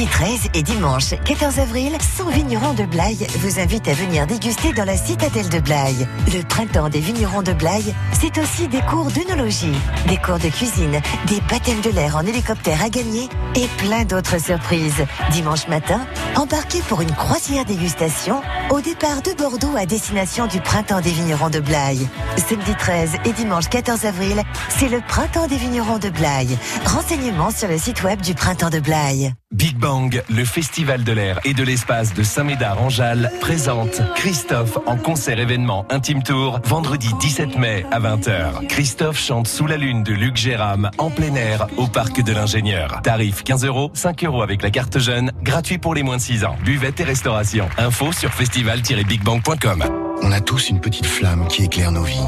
13 0.06 0.50
et 0.54 0.62
dimanche 0.62 1.16
14 1.26 1.60
avril, 1.60 1.98
100 2.18 2.30
vignerons 2.30 2.74
de 2.74 2.84
Blaye 2.84 3.26
vous 3.40 3.60
invitent 3.60 3.88
à 3.88 3.94
venir 3.94 4.28
déguster 4.28 4.72
dans 4.74 4.86
la 4.86 4.96
citadelle 4.96 5.50
de 5.50 5.60
Blaye. 5.60 6.08
Le 6.34 6.44
printemps 6.44 6.90
des 6.90 7.00
vignerons 7.00 7.42
de 7.42 7.54
Blaye, 7.54 7.96
c'est 8.12 8.38
aussi 8.38 8.68
des 8.68 8.82
cours 8.82 9.10
d'œnologie, 9.12 9.74
des 10.08 10.18
cours 10.18 10.38
de 10.38 10.50
cuisine, 10.50 11.02
des 11.28 11.42
baptêmes 11.50 11.82
de 11.82 11.90
l'air 11.90 12.16
en 12.16 12.22
hélicoptère 12.22 12.84
à 12.84 12.90
gagner 12.90 13.28
et 13.56 13.68
plein 13.78 14.04
d'autres 14.04 14.40
surprises. 14.40 15.06
Dimanche 15.32 15.68
matin, 15.68 16.06
embarquez 16.36 16.82
pour 16.82 17.02
une 17.02 17.14
croisière 17.14 17.66
dégustation 17.66 18.42
au 18.70 18.82
départ 18.82 19.22
de 19.24 19.32
Bordeaux 19.34 19.76
à 19.76 19.86
destination 19.86 20.46
du 20.46 20.60
printemps 20.60 21.02
des 21.02 21.12
vignerons 21.12 21.50
de 21.50 21.60
Blaye. 21.60 22.08
Samedi 22.38 22.76
13 22.78 23.14
et 23.26 23.34
dimanche 23.34 23.70
14 23.70 24.06
avril, 24.06 24.44
c'est 24.70 24.90
le 24.90 25.02
printemps 25.02 25.48
des 25.48 25.58
vignerons 25.58 25.98
de 25.98 26.10
Blaye. 26.10 26.58
Renseignements 26.86 27.52
sur 27.52 27.68
le 27.68 27.78
site 27.78 28.04
web 28.04 28.22
du 28.22 28.36
printemps 28.36 28.70
de 28.70 28.80
Blaye. 28.80 29.34
Big 29.54 29.78
Bang, 29.78 30.22
le 30.30 30.44
festival 30.44 31.06
de 31.06 31.12
l'air 31.14 31.40
et 31.46 31.54
de 31.54 31.64
l'espace 31.64 32.14
de 32.14 32.22
Saint-Médard-en-Jalles, 32.22 33.32
présente 33.40 34.02
Christophe 34.14 34.78
en 34.86 34.98
concert 34.98 35.40
événement 35.40 35.86
Intime 35.90 36.22
Tour, 36.22 36.60
vendredi 36.66 37.08
17 37.22 37.58
mai 37.58 37.86
à 37.90 38.02
20h. 38.02 38.68
Christophe 38.68 39.18
chante 39.18 39.48
Sous 39.48 39.66
la 39.66 39.78
lune 39.78 40.04
de 40.04 40.12
Luc 40.12 40.36
Géram 40.36 40.92
en 40.98 41.10
plein 41.10 41.34
air 41.36 41.68
au 41.78 41.88
parc 41.88 42.22
de 42.22 42.34
l'ingénieur. 42.34 43.00
Tarif 43.04 43.46
15 43.46 43.64
euros, 43.64 43.90
5 43.94 44.26
euros 44.26 44.42
avec 44.42 44.62
la 44.62 44.70
carte 44.70 45.00
jeune, 45.00 45.32
gratuit 45.42 45.78
pour 45.78 45.96
les 45.96 46.04
moins 46.04 46.18
de 46.18 46.22
6 46.22 46.44
ans. 46.44 46.58
Buvette 46.66 47.00
et 47.00 47.06
restauration. 47.06 47.70
Info 47.78 48.12
sur 48.12 48.34
festival-bigbang.com. 48.34 49.84
On 50.24 50.32
a 50.34 50.42
tous 50.42 50.70
une 50.70 50.82
petite 50.82 51.06
flamme 51.06 51.48
qui 51.48 51.64
éclaire 51.64 51.94
nos 51.94 52.04
vies. 52.04 52.20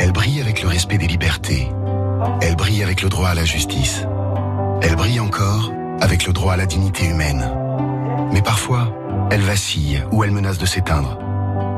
Elle 0.00 0.10
brille 0.10 0.40
avec 0.40 0.60
le 0.60 0.68
respect 0.68 0.98
des 0.98 1.06
libertés. 1.06 1.68
Elle 2.42 2.56
brille 2.56 2.82
avec 2.82 3.00
le 3.02 3.08
droit 3.08 3.28
à 3.28 3.34
la 3.34 3.44
justice. 3.44 4.04
Elle 4.82 4.96
brille 4.96 5.20
encore 5.20 5.72
avec 6.00 6.26
le 6.26 6.32
droit 6.32 6.54
à 6.54 6.56
la 6.56 6.66
dignité 6.66 7.06
humaine. 7.06 7.50
Mais 8.32 8.42
parfois, 8.42 8.94
elle 9.30 9.40
vacille 9.40 10.02
ou 10.12 10.24
elle 10.24 10.30
menace 10.30 10.58
de 10.58 10.66
s'éteindre. 10.66 11.18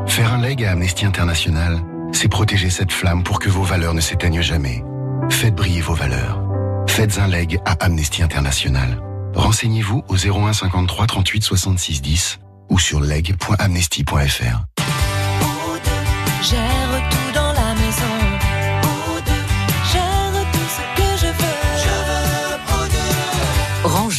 Faire 0.06 0.32
un 0.34 0.40
leg 0.40 0.64
à 0.64 0.72
Amnesty 0.72 1.06
International, 1.06 1.80
c'est 2.12 2.28
protéger 2.28 2.70
cette 2.70 2.92
flamme 2.92 3.22
pour 3.22 3.38
que 3.38 3.48
vos 3.48 3.62
valeurs 3.62 3.94
ne 3.94 4.00
s'éteignent 4.00 4.42
jamais. 4.42 4.84
Faites 5.30 5.54
briller 5.54 5.80
vos 5.80 5.94
valeurs. 5.94 6.42
Faites 6.88 7.18
un 7.18 7.28
leg 7.28 7.58
à 7.64 7.72
Amnesty 7.84 8.22
International. 8.22 9.00
Renseignez-vous 9.34 10.04
au 10.08 10.16
01 10.16 10.52
53 10.52 11.06
38 11.06 11.42
66 11.42 12.02
10 12.02 12.38
ou 12.70 12.78
sur 12.78 13.00
leg.amnesty.fr. 13.00 14.66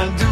and 0.00 0.18
do 0.18 0.29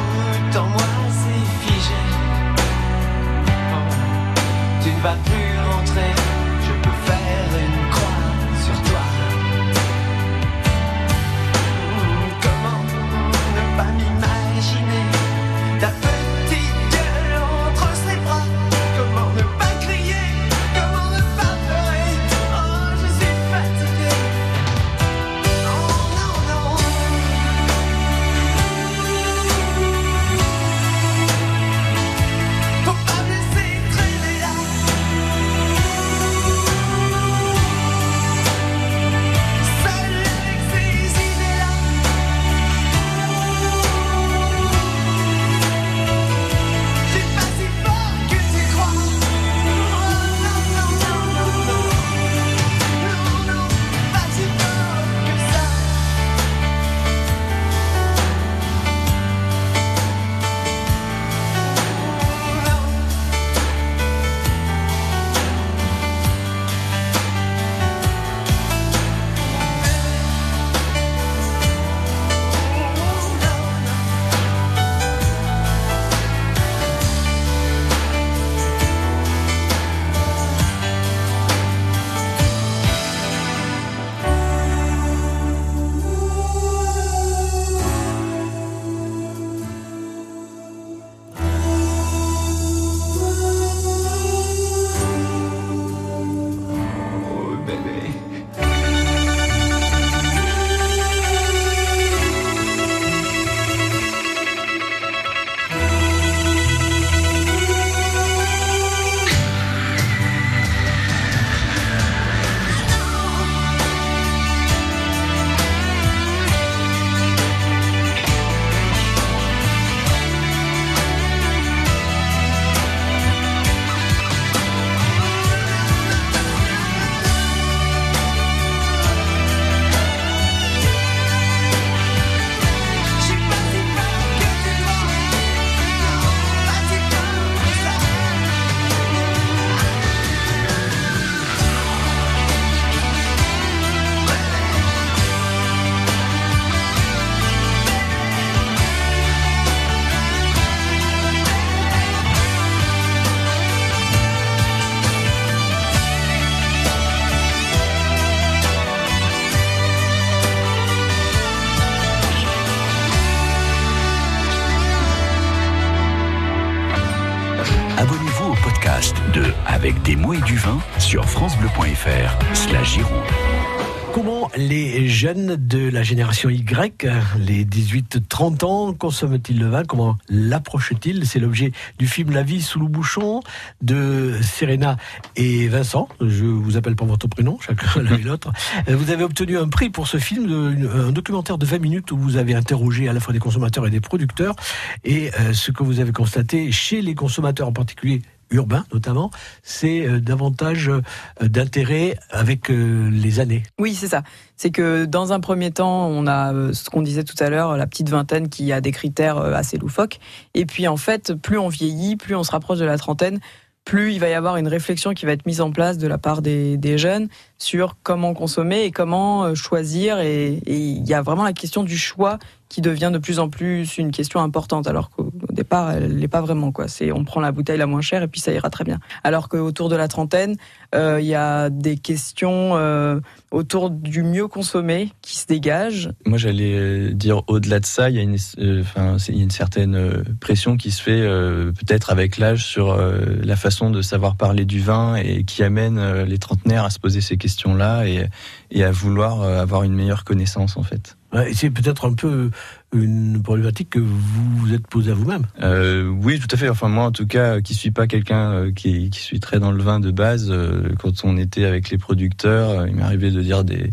les 174.59 175.09
jeunes 175.09 175.57
de 175.57 175.89
la 175.89 176.03
génération 176.03 176.51
Y, 176.51 177.07
les 177.39 177.65
18-30 177.65 178.65
ans, 178.65 178.93
consomment-ils 178.93 179.59
le 179.59 179.69
vin? 179.69 179.85
Comment 179.85 180.19
l'approchent-ils? 180.29 181.27
C'est 181.27 181.39
l'objet 181.39 181.73
du 181.99 182.09
film 182.09 182.33
La 182.33 182.43
vie 182.43 182.61
sous 182.61 182.81
le 182.81 182.87
bouchon 182.87 183.41
de 183.83 184.35
Serena 184.43 184.97
et 185.37 185.69
Vincent. 185.69 186.09
Je 186.21 186.45
vous 186.45 186.77
appelle 186.77 186.97
par 186.97 187.07
votre 187.07 187.29
prénom, 187.29 187.59
chacun 187.61 188.03
l'un 188.03 188.19
et 188.19 188.23
l'autre. 188.23 188.53
Vous 188.89 189.11
avez 189.11 189.23
obtenu 189.23 189.57
un 189.57 189.69
prix 189.69 189.91
pour 189.91 190.09
ce 190.09 190.19
film, 190.19 190.89
un 190.93 191.13
documentaire 191.13 191.57
de 191.57 191.65
20 191.65 191.79
minutes 191.79 192.11
où 192.11 192.19
vous 192.19 192.37
avez 192.37 192.55
interrogé 192.55 193.09
à 193.09 193.13
la 193.13 193.21
fois 193.21 193.33
des 193.33 193.39
consommateurs 193.39 193.87
et 193.87 193.91
des 193.91 194.01
producteurs. 194.01 194.57
Et 195.05 195.31
euh, 195.41 195.53
ce 195.53 195.71
que 195.71 195.85
vous 195.85 196.01
avez 196.01 196.13
constaté 196.13 196.73
chez 196.73 197.01
les 197.01 197.15
consommateurs 197.15 197.69
en 197.69 197.73
particulier, 197.73 198.23
urbains 198.51 198.85
notamment, 198.93 199.31
c'est 199.63 200.07
euh, 200.07 200.21
davantage 200.21 200.89
euh, 200.89 201.03
d'intérêt 201.41 202.19
avec 202.31 202.71
euh, 202.71 203.09
les 203.11 203.41
années. 203.41 203.63
Oui, 203.79 203.95
c'est 203.95 204.09
ça. 204.09 204.23
C'est 204.57 204.71
que 204.71 205.05
dans 205.05 205.33
un 205.33 205.41
premier 205.41 205.71
temps, 205.71 206.07
on 206.09 206.27
a 206.27 206.53
ce 206.73 206.91
qu'on 206.91 207.03
disait 207.03 207.25
tout 207.25 207.37
à 207.39 207.49
l'heure, 207.49 207.77
la 207.77 207.87
petite 207.87 208.09
vingtaine 208.09 208.49
qui 208.49 208.73
a 208.73 208.81
des 208.81 208.91
critères 208.91 209.39
assez 209.39 209.79
loufoques. 209.79 210.19
Et 210.55 210.67
puis 210.67 210.89
en 210.89 210.97
fait, 210.97 211.35
plus 211.35 211.59
on 211.59 211.69
vieillit, 211.69 212.17
plus 212.17 212.35
on 212.35 212.43
se 212.43 212.51
rapproche 212.51 212.79
de 212.79 212.85
la 212.85 212.99
trentaine, 212.99 213.39
plus 213.85 214.13
il 214.13 214.19
va 214.19 214.29
y 214.29 214.35
avoir 214.35 214.57
une 214.57 214.69
réflexion 214.69 215.15
qui 215.15 215.27
va 215.27 215.33
être 215.33 215.47
mise 215.47 215.61
en 215.61 215.71
place 215.71 215.97
de 215.97 216.09
la 216.09 216.19
part 216.19 216.43
des, 216.43 216.77
des 216.77 216.99
jeunes 216.99 217.29
sur 217.59 217.97
comment 218.03 218.35
consommer 218.35 218.85
et 218.85 218.91
comment 218.91 219.45
euh, 219.45 219.55
choisir. 219.55 220.21
Et 220.21 220.61
il 220.67 221.07
y 221.07 221.15
a 221.15 221.23
vraiment 221.23 221.45
la 221.45 221.53
question 221.53 221.83
du 221.83 221.99
choix 221.99 222.39
qui 222.69 222.81
devient 222.81 223.11
de 223.13 223.19
plus 223.19 223.39
en 223.39 223.49
plus 223.49 223.99
une 223.99 224.11
question 224.11 224.41
importante, 224.41 224.87
alors 224.87 225.11
qu'au 225.11 225.33
au 225.49 225.53
départ, 225.53 225.93
elle 225.93 226.17
l'est 226.17 226.29
pas 226.29 226.41
vraiment. 226.41 226.73
Quoi. 226.73 226.89
C'est 226.89 227.13
on 227.13 227.25
prend 227.25 227.41
la 227.41 227.53
bouteille 227.53 227.79
la 227.79 227.87
moins 227.87 228.01
chère 228.01 228.23
et 228.23 228.29
puis 228.29 228.41
ça 228.41 228.53
ira 228.53 228.71
très 228.71 228.85
bien. 228.85 228.99
Alors 229.25 229.49
qu'autour 229.49 229.89
de 229.89 229.97
la 229.97 230.09
trentaine, 230.09 230.57
euh, 230.95 231.21
il 231.21 231.27
y 231.27 231.35
a 231.35 231.71
des 231.71 231.97
questions 231.97 232.77
euh, 232.77 233.21
autour 233.51 233.91
du 233.91 234.23
mieux 234.23 234.47
consommer 234.47 235.11
qui 235.23 235.37
se 235.37 235.47
dégagent. 235.47 236.11
Moi, 236.27 236.39
j'allais 236.39 237.13
dire 237.13 237.43
au-delà 237.47 237.81
de 237.81 237.87
ça, 237.87 238.11
il 238.11 238.17
y 238.17 238.19
a 238.19 238.23
une, 238.23 238.37
euh, 238.59 238.83
y 239.29 239.41
a 239.41 239.43
une 239.43 239.51
certaine 239.51 240.25
pression 240.41 240.77
qui 240.77 240.91
se 240.91 241.03
fait 241.03 241.23
peut-être 241.23 242.11
avec 242.11 242.39
l'âge 242.39 242.65
sur 242.65 242.97
la 242.97 243.57
façon 243.57 243.91
de 243.91 244.03
savoir 244.03 244.37
parler 244.37 244.65
du 244.65 244.81
vin 244.81 245.17
et 245.17 245.45
qui 245.45 245.63
amène 245.63 246.23
les 246.25 246.39
trentenaires 246.39 246.85
à 246.85 246.91
se 246.91 246.99
poser 246.99 247.21
ces 247.21 247.37
questions-là 247.49 248.07
et, 248.07 248.29
et 248.71 248.85
à 248.85 248.91
vouloir 248.91 249.41
euh, 249.41 249.63
avoir 249.63 249.83
une 249.83 249.95
meilleure 249.95 250.25
connaissance 250.25 250.77
en 250.77 250.83
fait. 250.83 251.17
Ouais, 251.33 251.53
c'est 251.53 251.71
peut-être 251.71 252.07
un 252.07 252.15
peu 252.15 252.51
une 252.93 253.43
problématique 253.43 253.91
que 253.91 253.99
vous 253.99 254.57
vous 254.57 254.73
êtes 254.73 254.87
posée 254.87 255.11
à 255.11 255.15
vous-même. 255.15 255.45
Euh, 255.61 256.09
oui, 256.09 256.39
tout 256.39 256.49
à 256.51 256.57
fait. 256.57 256.71
Enfin, 256.71 256.89
moi, 256.89 257.05
en 257.05 257.13
tout 257.13 257.27
cas, 257.27 257.57
euh, 257.57 257.61
qui 257.61 257.75
suis 257.75 257.91
pas 257.91 258.07
quelqu'un 258.07 258.53
euh, 258.53 258.73
qui, 258.73 259.11
qui 259.11 259.21
suis 259.21 259.39
très 259.39 259.59
dans 259.59 259.71
le 259.71 259.83
vin 259.83 260.01
de 260.01 260.11
base, 260.11 260.49
euh, 260.51 260.95
quand 260.99 261.25
on 261.25 261.37
était 261.37 261.67
avec 261.67 261.91
les 261.91 261.99
producteurs, 261.99 262.71
euh, 262.71 262.89
il 262.89 262.97
m'arrivait 262.97 263.31
de 263.31 263.43
dire 263.43 263.63
des, 263.63 263.91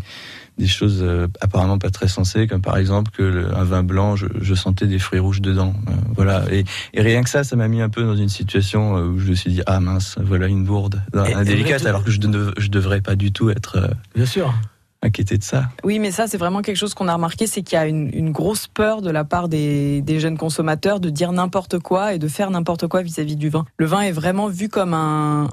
des 0.58 0.66
choses 0.66 1.00
euh, 1.02 1.26
apparemment 1.40 1.78
pas 1.78 1.90
très 1.90 2.08
sensées, 2.08 2.46
comme 2.46 2.62
par 2.62 2.76
exemple 2.78 3.10
que 3.10 3.22
le- 3.22 3.54
un 3.56 3.64
vin 3.64 3.82
blanc, 3.82 4.16
je, 4.16 4.26
je 4.40 4.54
sentais 4.54 4.86
des 4.86 4.98
fruits 4.98 5.18
rouges 5.20 5.42
dedans. 5.42 5.74
Euh, 5.88 5.92
voilà. 6.14 6.44
Et, 6.50 6.64
et 6.94 7.02
rien 7.02 7.22
que 7.22 7.28
ça, 7.30 7.44
ça 7.44 7.56
m'a 7.56 7.68
mis 7.68 7.80
un 7.82 7.88
peu 7.90 8.02
dans 8.04 8.16
une 8.16 8.28
situation 8.30 8.96
euh, 8.96 9.06
où 9.08 9.18
je 9.18 9.28
me 9.30 9.34
suis 9.34 9.50
dit 9.52 9.62
ah 9.66 9.80
mince, 9.80 10.16
voilà 10.22 10.46
une 10.46 10.64
bourde 10.64 11.02
indélicate, 11.14 11.84
alors 11.86 12.04
que 12.04 12.10
je 12.10 12.20
ne 12.20 12.52
je 12.56 12.68
devrais 12.68 13.00
pas 13.00 13.16
du 13.16 13.32
tout 13.32 13.50
être 13.50 13.76
euh, 13.76 13.88
Bien 14.14 14.26
sûr. 14.26 14.54
inquiété 15.02 15.36
de 15.38 15.42
ça. 15.44 15.68
Oui, 15.84 15.98
mais 15.98 16.10
ça, 16.10 16.26
c'est 16.26 16.38
vraiment 16.38 16.62
quelque 16.62 16.76
chose 16.78 16.94
qu'on 16.94 17.08
a 17.08 17.14
remarqué, 17.14 17.46
c'est 17.46 17.62
qu'il 17.62 17.76
y 17.76 17.78
a 17.78 17.86
une, 17.86 18.10
une 18.14 18.32
grosse 18.32 18.66
peur 18.66 19.02
de 19.02 19.10
la 19.10 19.24
part 19.24 19.48
des, 19.48 20.00
des 20.02 20.20
jeunes 20.20 20.38
consommateurs 20.38 21.00
de 21.00 21.10
dire 21.10 21.32
n'importe 21.32 21.78
quoi 21.78 22.14
et 22.14 22.18
de 22.18 22.28
faire 22.28 22.50
n'importe 22.50 22.86
quoi 22.88 23.02
vis-à-vis 23.02 23.36
du 23.36 23.50
vin. 23.50 23.66
Le 23.76 23.86
vin 23.86 24.00
est 24.00 24.12
vraiment 24.12 24.48
vu 24.48 24.68
comme 24.68 24.94
un 24.94 25.48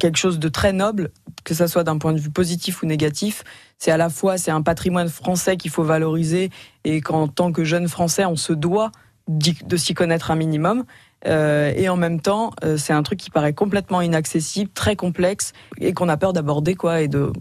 quelque 0.00 0.18
chose 0.18 0.38
de 0.38 0.48
très 0.48 0.72
noble, 0.72 1.10
que 1.44 1.54
ça 1.54 1.68
soit 1.68 1.84
d'un 1.84 1.98
point 1.98 2.12
de 2.12 2.18
vue 2.18 2.30
positif 2.30 2.82
ou 2.82 2.86
négatif. 2.86 3.44
C'est 3.78 3.90
à 3.90 3.96
la 3.96 4.08
fois 4.08 4.38
c'est 4.38 4.50
un 4.50 4.62
patrimoine 4.62 5.08
français 5.08 5.56
qu'il 5.56 5.70
faut 5.70 5.84
valoriser 5.84 6.50
et 6.84 7.00
qu'en 7.00 7.28
tant 7.28 7.52
que 7.52 7.64
jeune 7.64 7.88
français, 7.88 8.24
on 8.24 8.36
se 8.36 8.52
doit 8.52 8.92
de 9.28 9.76
s'y 9.76 9.94
connaître 9.94 10.30
un 10.30 10.36
minimum. 10.36 10.84
Euh, 11.26 11.72
et 11.74 11.88
en 11.88 11.96
même 11.96 12.20
temps, 12.20 12.52
euh, 12.62 12.76
c'est 12.76 12.92
un 12.92 13.02
truc 13.02 13.18
qui 13.18 13.30
paraît 13.30 13.54
complètement 13.54 14.00
inaccessible, 14.00 14.70
très 14.72 14.96
complexe 14.96 15.52
et 15.80 15.94
qu'on 15.94 16.08
a 16.08 16.16
peur 16.16 16.32
d'aborder 16.32 16.74
quoi 16.74 17.00
et 17.00 17.08
de 17.08 17.32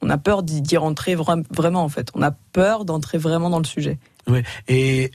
on 0.00 0.08
a 0.08 0.16
peur 0.18 0.44
d'y 0.44 0.76
rentrer 0.76 1.16
vra- 1.16 1.44
vraiment 1.50 1.82
en 1.82 1.88
fait. 1.88 2.10
On 2.14 2.22
a 2.22 2.30
peur 2.30 2.84
d'entrer 2.84 3.18
vraiment 3.18 3.50
dans 3.50 3.58
le 3.58 3.66
sujet. 3.66 3.98
Oui. 4.28 4.42
Et 4.68 5.10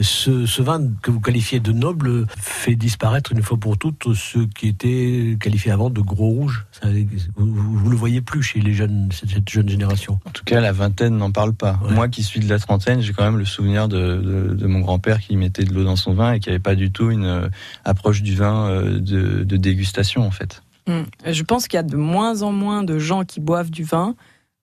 ce, 0.00 0.46
ce 0.46 0.62
vin 0.62 0.80
que 1.02 1.10
vous 1.10 1.20
qualifiez 1.20 1.60
de 1.60 1.72
noble 1.72 2.26
fait 2.38 2.76
disparaître 2.76 3.32
une 3.32 3.42
fois 3.42 3.58
pour 3.58 3.78
toutes 3.78 4.14
ceux 4.14 4.46
qui 4.46 4.68
étaient 4.68 5.36
qualifiés 5.40 5.72
avant 5.72 5.90
de 5.90 6.00
gros 6.00 6.28
rouges. 6.28 6.66
Ça, 6.70 6.88
vous, 7.36 7.52
vous 7.52 7.90
le 7.90 7.96
voyez 7.96 8.20
plus 8.20 8.42
chez 8.42 8.60
les 8.60 8.74
jeunes, 8.74 9.08
cette, 9.12 9.30
cette 9.30 9.48
jeune 9.48 9.68
génération. 9.68 10.20
En 10.24 10.30
tout 10.30 10.44
cas, 10.44 10.60
la 10.60 10.72
vingtaine 10.72 11.16
n'en 11.16 11.32
parle 11.32 11.54
pas. 11.54 11.80
Ouais. 11.84 11.94
Moi 11.94 12.08
qui 12.08 12.22
suis 12.22 12.40
de 12.40 12.48
la 12.48 12.58
trentaine, 12.58 13.00
j'ai 13.00 13.12
quand 13.12 13.24
même 13.24 13.38
le 13.38 13.44
souvenir 13.44 13.88
de, 13.88 14.16
de, 14.16 14.54
de 14.54 14.66
mon 14.66 14.80
grand-père 14.80 15.20
qui 15.20 15.36
mettait 15.36 15.64
de 15.64 15.72
l'eau 15.74 15.84
dans 15.84 15.96
son 15.96 16.14
vin 16.14 16.32
et 16.32 16.40
qui 16.40 16.48
avait 16.48 16.58
pas 16.58 16.74
du 16.74 16.90
tout 16.92 17.10
une 17.10 17.24
euh, 17.24 17.48
approche 17.84 18.22
du 18.22 18.34
vin 18.34 18.68
euh, 18.68 19.00
de, 19.00 19.42
de 19.44 19.56
dégustation 19.56 20.22
en 20.22 20.30
fait. 20.30 20.62
Mm. 20.86 21.02
Je 21.26 21.42
pense 21.42 21.68
qu'il 21.68 21.76
y 21.76 21.80
a 21.80 21.82
de 21.82 21.96
moins 21.96 22.42
en 22.42 22.52
moins 22.52 22.82
de 22.82 22.98
gens 22.98 23.24
qui 23.24 23.40
boivent 23.40 23.70
du 23.70 23.84
vin, 23.84 24.14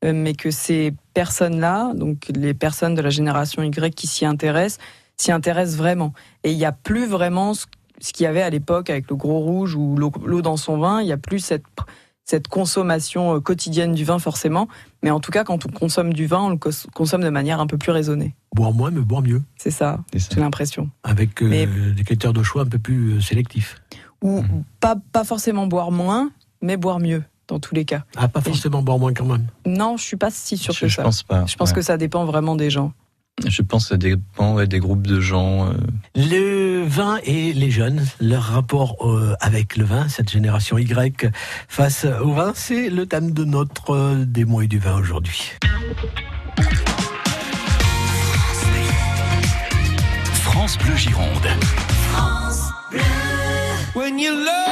euh, 0.03 0.13
mais 0.13 0.33
que 0.33 0.51
ces 0.51 0.93
personnes-là, 1.13 1.93
donc 1.93 2.31
les 2.33 2.53
personnes 2.53 2.95
de 2.95 3.01
la 3.01 3.09
génération 3.09 3.63
Y 3.63 3.93
qui 3.93 4.07
s'y 4.07 4.25
intéressent, 4.25 4.79
s'y 5.17 5.31
intéressent 5.31 5.77
vraiment. 5.77 6.13
Et 6.43 6.51
il 6.51 6.57
n'y 6.57 6.65
a 6.65 6.71
plus 6.71 7.05
vraiment 7.05 7.53
ce, 7.53 7.65
ce 8.01 8.13
qu'il 8.13 8.23
y 8.25 8.27
avait 8.27 8.41
à 8.41 8.49
l'époque 8.49 8.89
avec 8.89 9.09
le 9.09 9.15
gros 9.15 9.39
rouge 9.39 9.75
ou 9.75 9.95
l'eau 9.97 10.41
dans 10.41 10.57
son 10.57 10.77
vin. 10.77 11.01
Il 11.01 11.05
n'y 11.05 11.11
a 11.13 11.17
plus 11.17 11.39
cette, 11.39 11.63
cette 12.23 12.47
consommation 12.47 13.35
euh, 13.35 13.39
quotidienne 13.39 13.93
du 13.93 14.03
vin 14.03 14.19
forcément. 14.19 14.67
Mais 15.03 15.11
en 15.11 15.19
tout 15.19 15.31
cas, 15.31 15.43
quand 15.43 15.65
on 15.65 15.69
consomme 15.69 16.13
du 16.13 16.25
vin, 16.25 16.39
on 16.41 16.49
le 16.49 16.57
cons- 16.57 16.87
consomme 16.93 17.21
de 17.23 17.29
manière 17.29 17.59
un 17.59 17.67
peu 17.67 17.77
plus 17.77 17.91
raisonnée. 17.91 18.35
Boire 18.55 18.73
moins, 18.73 18.91
mais 18.91 19.01
boire 19.01 19.21
mieux. 19.21 19.41
C'est 19.57 19.71
ça, 19.71 19.99
j'ai 20.13 20.39
l'impression. 20.39 20.89
Avec 21.03 21.41
euh, 21.43 21.47
Mais- 21.47 21.67
des 21.67 22.03
critères 22.03 22.33
de 22.33 22.41
choix 22.43 22.63
un 22.63 22.67
peu 22.67 22.79
plus 22.79 23.13
euh, 23.17 23.21
sélectifs. 23.21 23.81
Ou 24.23 24.41
Mhm. 24.41 24.63
pas, 24.79 24.95
pas 25.11 25.23
forcément 25.23 25.67
boire 25.67 25.91
moins, 25.91 26.31
mais 26.61 26.77
boire 26.77 26.99
mieux, 26.99 27.21
dans 27.47 27.59
tous 27.59 27.75
les 27.75 27.85
cas. 27.85 28.03
Ah, 28.15 28.27
pas 28.27 28.41
forcément 28.41 28.81
boire 28.81 28.97
moins 28.97 29.13
quand 29.13 29.25
même. 29.25 29.45
Non, 29.67 29.97
je 29.97 30.03
suis 30.03 30.17
pas 30.17 30.31
si 30.31 30.57
sûre 30.57 30.73
je, 30.73 30.79
que 30.81 30.87
je 30.87 30.95
ça. 30.95 31.03
pense 31.03 31.21
pas. 31.21 31.45
Je 31.45 31.55
pense 31.57 31.69
Ouais. 31.69 31.75
que 31.75 31.81
ça 31.83 31.97
dépend 31.97 32.25
vraiment 32.25 32.55
des 32.55 32.69
gens. 32.71 32.91
Je 33.43 33.61
pense 33.61 33.83
que 33.83 33.89
ça 33.89 33.97
dépend 33.97 34.53
ouais, 34.53 34.65
des 34.65 34.79
groupes 34.79 35.05
de 35.05 35.19
gens. 35.19 35.67
euh, 35.67 35.73
Le 36.15 36.83
vin 36.85 37.17
et 37.23 37.51
les 37.51 37.69
jeunes, 37.69 38.01
leur 38.21 38.43
rapport 38.43 38.95
euh, 39.05 39.35
avec 39.41 39.75
le 39.75 39.83
vin, 39.83 40.07
cette 40.07 40.31
génération 40.31 40.77
Y 40.77 41.29
face 41.67 42.05
au 42.05 42.31
vin, 42.31 42.53
c'est 42.55 42.89
le 42.89 43.05
thème 43.05 43.31
de 43.31 43.43
notre 43.43 43.91
euh, 43.93 44.25
des 44.25 44.45
mots 44.45 44.61
et 44.61 44.67
du 44.67 44.79
vin 44.79 44.97
aujourd'hui. 44.97 45.51
France 50.43 50.77
Bleu 50.77 50.95
Gironde. 50.95 51.49
When 53.95 54.17
you 54.17 54.31
look 54.33 54.64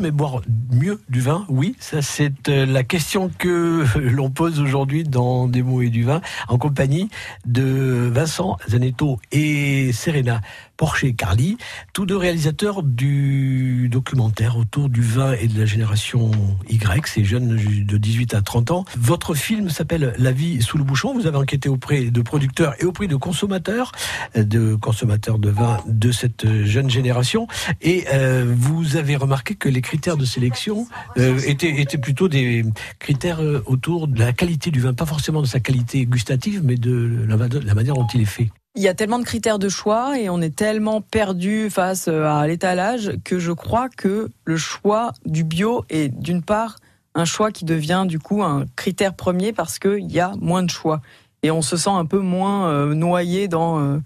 mais 0.00 0.10
boire 0.10 0.42
mieux 0.72 1.00
du 1.08 1.20
vin, 1.20 1.44
oui, 1.48 1.74
ça 1.78 2.02
c'est 2.02 2.48
euh, 2.48 2.66
la 2.66 2.82
question 2.82 3.30
que 3.38 3.84
l'on 3.98 4.30
pose 4.30 4.60
aujourd'hui 4.60 5.04
dans 5.04 5.48
Des 5.48 5.62
mots 5.62 5.82
et 5.82 5.88
du 5.88 6.04
vin, 6.04 6.20
en 6.48 6.58
compagnie 6.58 7.08
de 7.46 8.10
Vincent 8.12 8.58
Zanetto 8.68 9.18
et 9.32 9.92
Serena 9.92 10.40
Porcher-Carly, 10.80 11.58
tous 11.92 12.06
deux 12.06 12.16
réalisateurs 12.16 12.82
du 12.82 13.90
documentaire 13.90 14.56
autour 14.56 14.88
du 14.88 15.02
vin 15.02 15.34
et 15.34 15.46
de 15.46 15.58
la 15.58 15.66
génération 15.66 16.30
Y, 16.70 17.06
ces 17.06 17.22
jeunes 17.22 17.54
de 17.84 17.98
18 17.98 18.32
à 18.32 18.40
30 18.40 18.70
ans. 18.70 18.84
Votre 18.96 19.34
film 19.34 19.68
s'appelle 19.68 20.14
La 20.16 20.32
vie 20.32 20.62
sous 20.62 20.78
le 20.78 20.84
bouchon. 20.84 21.12
Vous 21.12 21.26
avez 21.26 21.36
enquêté 21.36 21.68
auprès 21.68 22.04
de 22.04 22.22
producteurs 22.22 22.72
et 22.80 22.86
auprès 22.86 23.08
de 23.08 23.16
consommateurs, 23.16 23.92
de 24.34 24.74
consommateurs 24.74 25.38
de 25.38 25.50
vin 25.50 25.76
de 25.86 26.12
cette 26.12 26.50
jeune 26.64 26.88
génération. 26.88 27.46
Et 27.82 28.06
euh, 28.14 28.50
vous 28.56 28.96
avez 28.96 29.16
remarqué 29.16 29.56
que 29.56 29.68
les 29.68 29.82
critères 29.82 30.16
de 30.16 30.24
sélection 30.24 30.86
euh, 31.18 31.38
étaient, 31.46 31.84
plutôt 31.98 32.28
des 32.28 32.64
critères 32.98 33.42
euh, 33.42 33.62
autour 33.66 34.08
de 34.08 34.18
la 34.18 34.32
qualité 34.32 34.70
du 34.70 34.80
vin, 34.80 34.94
pas 34.94 35.04
forcément 35.04 35.42
de 35.42 35.46
sa 35.46 35.60
qualité 35.60 36.06
gustative, 36.06 36.62
mais 36.64 36.76
de 36.76 37.26
la 37.28 37.74
manière 37.74 37.96
dont 37.96 38.06
il 38.14 38.22
est 38.22 38.24
fait. 38.24 38.50
Il 38.76 38.82
y 38.82 38.88
a 38.88 38.94
tellement 38.94 39.18
de 39.18 39.24
critères 39.24 39.58
de 39.58 39.68
choix 39.68 40.16
et 40.16 40.30
on 40.30 40.40
est 40.40 40.54
tellement 40.54 41.00
perdu 41.00 41.70
face 41.70 42.06
euh, 42.06 42.24
à 42.26 42.46
l'étalage 42.46 43.10
que 43.24 43.40
je 43.40 43.50
crois 43.50 43.88
que 43.88 44.30
le 44.44 44.56
choix 44.56 45.12
du 45.26 45.42
bio 45.42 45.84
est 45.90 46.08
d'une 46.08 46.40
part 46.42 46.76
un 47.16 47.24
choix 47.24 47.50
qui 47.50 47.64
devient 47.64 48.04
du 48.06 48.20
coup 48.20 48.44
un 48.44 48.66
critère 48.76 49.14
premier 49.14 49.52
parce 49.52 49.80
qu'il 49.80 50.08
y 50.12 50.20
a 50.20 50.34
moins 50.38 50.62
de 50.62 50.70
choix 50.70 51.00
et 51.42 51.50
on 51.50 51.62
se 51.62 51.76
sent 51.76 51.90
un 51.90 52.04
peu 52.04 52.20
moins 52.20 52.68
euh, 52.68 52.94
noyé 52.94 53.48
dans, 53.48 53.80
euh, 53.80 53.98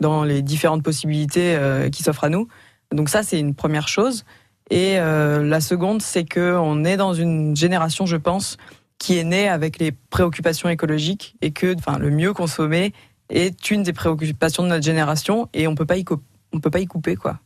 dans 0.00 0.24
les 0.24 0.42
différentes 0.42 0.82
possibilités 0.82 1.56
qui 1.92 2.02
s'offrent 2.02 2.24
à 2.24 2.30
nous. 2.30 2.48
Donc 2.92 3.10
ça 3.10 3.22
c'est 3.22 3.38
une 3.38 3.54
première 3.54 3.86
chose. 3.86 4.24
Et 4.70 4.96
la 4.96 5.60
seconde 5.60 6.00
c'est 6.00 6.24
que 6.24 6.56
on 6.56 6.84
est 6.84 6.96
dans 6.96 7.12
une 7.12 7.54
génération, 7.54 8.06
je 8.06 8.16
pense, 8.16 8.56
qui 8.98 9.18
est 9.18 9.24
née 9.24 9.48
avec 9.48 9.78
les 9.78 9.92
préoccupations 9.92 10.68
écologiques 10.68 11.36
et 11.42 11.50
que 11.50 11.74
le 11.98 12.10
mieux 12.10 12.32
consommer 12.32 12.92
est 13.30 13.70
une 13.70 13.82
des 13.82 13.92
préoccupations 13.92 14.62
de 14.62 14.68
notre 14.68 14.84
génération 14.84 15.48
et 15.54 15.66
on 15.66 15.74
peut 15.74 15.86
peut 15.86 16.70
pas 16.70 16.80
y 16.80 16.86
couper 16.86 17.16
quoi. 17.16 17.40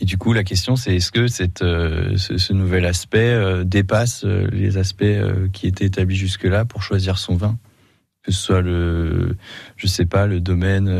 Et 0.00 0.04
du 0.04 0.18
coup, 0.18 0.32
la 0.32 0.44
question, 0.44 0.76
c'est 0.76 0.96
est-ce 0.96 1.12
que 1.12 1.28
cette, 1.28 1.62
euh, 1.62 2.16
ce, 2.16 2.52
nouvel 2.52 2.86
aspect 2.86 3.30
euh, 3.30 3.64
dépasse 3.64 4.24
euh, 4.24 4.48
les 4.52 4.78
aspects 4.78 5.04
qui 5.52 5.66
étaient 5.66 5.84
établis 5.86 6.16
jusque-là 6.16 6.64
pour 6.64 6.82
choisir 6.82 7.18
son 7.18 7.36
vin? 7.36 7.56
Que 8.22 8.32
ce 8.32 8.38
soit 8.38 8.60
le, 8.60 9.36
je 9.76 9.86
sais 9.86 10.04
pas, 10.04 10.26
le 10.26 10.40
domaine, 10.40 10.90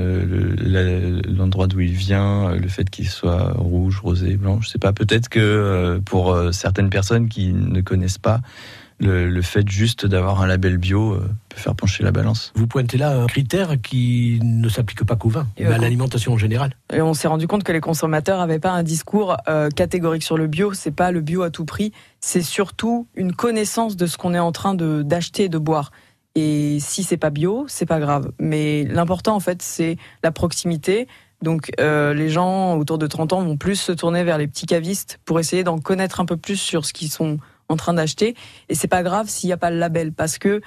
l'endroit 1.28 1.66
d'où 1.66 1.80
il 1.80 1.92
vient, 1.92 2.54
le 2.54 2.68
fait 2.68 2.88
qu'il 2.88 3.10
soit 3.10 3.52
rouge, 3.58 4.00
rosé, 4.00 4.38
blanc. 4.38 4.62
Je 4.62 4.68
sais 4.68 4.78
pas. 4.78 4.94
Peut-être 4.94 5.28
que 5.28 6.00
pour 6.06 6.34
certaines 6.52 6.88
personnes 6.88 7.28
qui 7.28 7.52
ne 7.52 7.82
connaissent 7.82 8.16
pas 8.16 8.40
le, 9.00 9.28
le 9.28 9.42
fait 9.42 9.68
juste 9.68 10.06
d'avoir 10.06 10.42
un 10.42 10.46
label 10.46 10.76
bio 10.76 11.14
euh, 11.14 11.28
peut 11.48 11.58
faire 11.58 11.74
pencher 11.74 12.04
la 12.04 12.12
balance. 12.12 12.52
Vous 12.54 12.66
pointez 12.66 12.98
là 12.98 13.22
un 13.22 13.26
critère 13.26 13.80
qui 13.80 14.38
ne 14.42 14.68
s'applique 14.68 15.04
pas 15.04 15.16
qu'au 15.16 15.30
vin, 15.30 15.46
Et 15.56 15.64
mais 15.64 15.74
à 15.74 15.78
l'alimentation 15.78 16.34
en 16.34 16.38
général. 16.38 16.74
Et 16.92 17.00
on 17.00 17.14
s'est 17.14 17.28
rendu 17.28 17.46
compte 17.46 17.64
que 17.64 17.72
les 17.72 17.80
consommateurs 17.80 18.38
n'avaient 18.38 18.58
pas 18.58 18.70
un 18.70 18.82
discours 18.82 19.36
euh, 19.48 19.70
catégorique 19.70 20.22
sur 20.22 20.36
le 20.36 20.46
bio. 20.46 20.74
C'est 20.74 20.90
pas 20.90 21.10
le 21.10 21.20
bio 21.20 21.42
à 21.42 21.50
tout 21.50 21.64
prix. 21.64 21.92
C'est 22.20 22.42
surtout 22.42 23.08
une 23.14 23.32
connaissance 23.32 23.96
de 23.96 24.06
ce 24.06 24.16
qu'on 24.16 24.34
est 24.34 24.38
en 24.38 24.52
train 24.52 24.74
de 24.74 25.02
d'acheter 25.02 25.44
et 25.44 25.48
de 25.48 25.58
boire. 25.58 25.90
Et 26.34 26.78
si 26.80 27.02
c'est 27.02 27.16
pas 27.16 27.30
bio, 27.30 27.64
c'est 27.68 27.86
pas 27.86 27.98
grave. 27.98 28.30
Mais 28.38 28.84
l'important 28.84 29.34
en 29.34 29.40
fait, 29.40 29.62
c'est 29.62 29.96
la 30.22 30.30
proximité. 30.30 31.08
Donc 31.42 31.72
euh, 31.80 32.12
les 32.12 32.28
gens 32.28 32.76
autour 32.76 32.98
de 32.98 33.06
30 33.06 33.32
ans 33.32 33.42
vont 33.42 33.56
plus 33.56 33.76
se 33.76 33.92
tourner 33.92 34.24
vers 34.24 34.36
les 34.36 34.46
petits 34.46 34.66
cavistes 34.66 35.18
pour 35.24 35.40
essayer 35.40 35.64
d'en 35.64 35.78
connaître 35.78 36.20
un 36.20 36.26
peu 36.26 36.36
plus 36.36 36.56
sur 36.56 36.84
ce 36.84 36.92
qu'ils 36.92 37.10
sont 37.10 37.38
en 37.70 37.76
train 37.76 37.94
d'acheter. 37.94 38.34
Et 38.68 38.74
c'est 38.74 38.88
pas 38.88 39.02
grave 39.02 39.28
s'il 39.28 39.48
n'y 39.48 39.52
a 39.52 39.56
pas 39.56 39.70
le 39.70 39.78
label 39.78 40.12
parce 40.12 40.38
que 40.38 40.60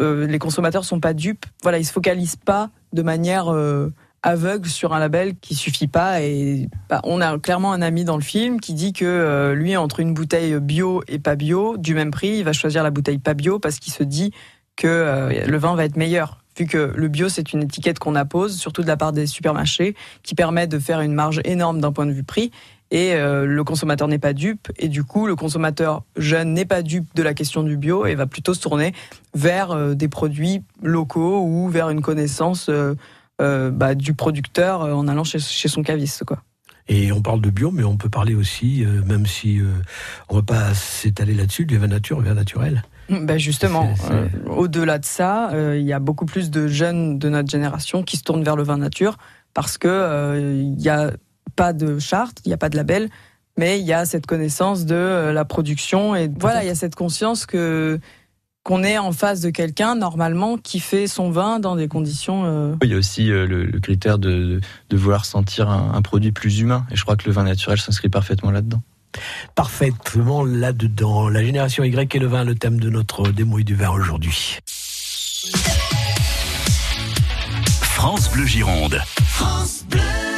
euh, 0.00 0.26
les 0.26 0.38
consommateurs 0.38 0.84
sont 0.84 1.00
pas 1.00 1.14
dupes. 1.14 1.46
Voilà, 1.62 1.78
ils 1.78 1.84
se 1.84 1.92
focalisent 1.92 2.36
pas 2.36 2.70
de 2.92 3.02
manière 3.02 3.52
euh, 3.52 3.92
aveugle 4.22 4.68
sur 4.68 4.92
un 4.92 4.98
label 4.98 5.36
qui 5.36 5.54
suffit 5.54 5.86
pas. 5.86 6.20
Et 6.20 6.68
bah, 6.88 7.00
on 7.04 7.20
a 7.20 7.38
clairement 7.38 7.72
un 7.72 7.82
ami 7.82 8.04
dans 8.04 8.16
le 8.16 8.22
film 8.22 8.60
qui 8.60 8.74
dit 8.74 8.92
que 8.92 9.04
euh, 9.04 9.54
lui, 9.54 9.76
entre 9.76 10.00
une 10.00 10.12
bouteille 10.12 10.58
bio 10.60 11.02
et 11.08 11.18
pas 11.18 11.36
bio, 11.36 11.76
du 11.76 11.94
même 11.94 12.10
prix, 12.10 12.38
il 12.38 12.44
va 12.44 12.52
choisir 12.52 12.82
la 12.82 12.90
bouteille 12.90 13.18
pas 13.18 13.34
bio 13.34 13.58
parce 13.58 13.78
qu'il 13.78 13.92
se 13.92 14.02
dit 14.02 14.32
que 14.76 15.30
le 15.46 15.56
vin 15.56 15.76
va 15.76 15.84
être 15.84 15.96
meilleur. 15.96 16.40
Vu 16.58 16.66
que 16.66 16.92
le 16.96 17.08
bio, 17.08 17.28
c'est 17.28 17.52
une 17.52 17.62
étiquette 17.62 18.00
qu'on 18.00 18.16
appose, 18.16 18.56
surtout 18.56 18.82
de 18.82 18.88
la 18.88 18.96
part 18.96 19.12
des 19.12 19.26
supermarchés, 19.26 19.94
qui 20.22 20.34
permet 20.34 20.66
de 20.66 20.78
faire 20.80 21.00
une 21.00 21.12
marge 21.12 21.40
énorme 21.44 21.80
d'un 21.80 21.92
point 21.92 22.06
de 22.06 22.12
vue 22.12 22.24
prix. 22.24 22.50
Et 22.94 23.14
euh, 23.14 23.44
le 23.44 23.64
consommateur 23.64 24.06
n'est 24.06 24.20
pas 24.20 24.32
dupe. 24.32 24.68
Et 24.78 24.88
du 24.88 25.02
coup, 25.02 25.26
le 25.26 25.34
consommateur 25.34 26.04
jeune 26.16 26.54
n'est 26.54 26.64
pas 26.64 26.80
dupe 26.80 27.12
de 27.16 27.22
la 27.22 27.34
question 27.34 27.64
du 27.64 27.76
bio 27.76 28.06
et 28.06 28.14
va 28.14 28.26
plutôt 28.26 28.54
se 28.54 28.60
tourner 28.60 28.94
vers 29.34 29.72
euh, 29.72 29.94
des 29.94 30.08
produits 30.08 30.62
locaux 30.80 31.42
ou 31.44 31.68
vers 31.68 31.90
une 31.90 32.02
connaissance 32.02 32.70
euh, 32.70 33.70
bah, 33.70 33.96
du 33.96 34.14
producteur 34.14 34.82
en 34.82 35.08
allant 35.08 35.24
chez, 35.24 35.40
chez 35.40 35.68
son 35.68 35.82
caviste. 35.82 36.24
Quoi. 36.24 36.38
Et 36.88 37.12
on 37.12 37.22
parle 37.22 37.40
de 37.40 37.50
bio, 37.50 37.70
mais 37.70 37.82
on 37.82 37.96
peut 37.96 38.10
parler 38.10 38.34
aussi, 38.34 38.84
euh, 38.84 39.02
même 39.06 39.24
si 39.24 39.58
euh, 39.58 39.64
on 40.28 40.34
ne 40.34 40.40
va 40.40 40.44
pas 40.44 40.74
s'étaler 40.74 41.34
là-dessus, 41.34 41.64
du 41.64 41.78
vin 41.78 41.86
nature, 41.86 42.20
vin 42.20 42.34
naturel. 42.34 42.82
Ben 43.08 43.38
justement, 43.38 43.92
euh, 44.10 44.28
au-delà 44.46 44.98
de 44.98 45.04
ça, 45.04 45.50
il 45.76 45.82
y 45.82 45.92
a 45.92 45.98
beaucoup 45.98 46.24
plus 46.24 46.50
de 46.50 46.68
jeunes 46.68 47.18
de 47.18 47.28
notre 47.28 47.50
génération 47.50 48.02
qui 48.02 48.16
se 48.16 48.22
tournent 48.22 48.44
vers 48.44 48.56
le 48.56 48.62
vin 48.62 48.78
nature 48.78 49.18
parce 49.52 49.76
que 49.76 50.56
il 50.58 50.72
n'y 50.72 50.88
a 50.88 51.12
pas 51.56 51.72
de 51.72 51.98
charte, 51.98 52.38
il 52.44 52.48
n'y 52.48 52.54
a 52.54 52.58
pas 52.58 52.68
de 52.68 52.76
label, 52.76 53.10
mais 53.56 53.78
il 53.80 53.86
y 53.86 53.92
a 53.92 54.04
cette 54.06 54.26
connaissance 54.26 54.84
de 54.86 54.94
euh, 54.94 55.32
la 55.32 55.44
production 55.44 56.16
et 56.16 56.30
voilà, 56.38 56.64
il 56.64 56.66
y 56.66 56.70
a 56.70 56.74
cette 56.74 56.94
conscience 56.94 57.46
que 57.46 58.00
qu'on 58.64 58.82
est 58.82 58.96
en 58.96 59.12
face 59.12 59.42
de 59.42 59.50
quelqu'un 59.50 59.94
normalement 59.94 60.56
qui 60.56 60.80
fait 60.80 61.06
son 61.06 61.30
vin 61.30 61.60
dans 61.60 61.76
des 61.76 61.86
conditions. 61.86 62.44
euh, 62.46 62.74
Il 62.82 62.88
y 62.90 62.94
a 62.94 62.96
aussi 62.96 63.30
euh, 63.30 63.46
le, 63.46 63.66
le 63.66 63.78
critère 63.78 64.18
de, 64.18 64.58
de 64.88 64.96
vouloir 64.96 65.26
sentir 65.26 65.68
un, 65.68 65.92
un 65.94 66.00
produit 66.00 66.32
plus 66.32 66.60
humain. 66.60 66.86
Et 66.90 66.96
je 66.96 67.02
crois 67.02 67.16
que 67.16 67.26
le 67.26 67.32
vin 67.32 67.42
naturel 67.44 67.78
s'inscrit 67.78 68.08
parfaitement 68.08 68.50
là-dedans. 68.50 68.80
Parfaitement 69.54 70.44
là-dedans. 70.44 71.28
La 71.28 71.44
génération 71.44 71.84
Y 71.84 72.16
et 72.16 72.18
le 72.18 72.26
vin, 72.26 72.42
le 72.42 72.54
thème 72.54 72.80
de 72.80 72.88
notre 72.88 73.28
démo 73.28 73.58
et 73.58 73.64
du 73.64 73.74
vin 73.74 73.90
aujourd'hui. 73.90 74.60
France 77.82 78.30
Bleu 78.32 78.46
Gironde. 78.46 78.98
Tout 79.90 80.33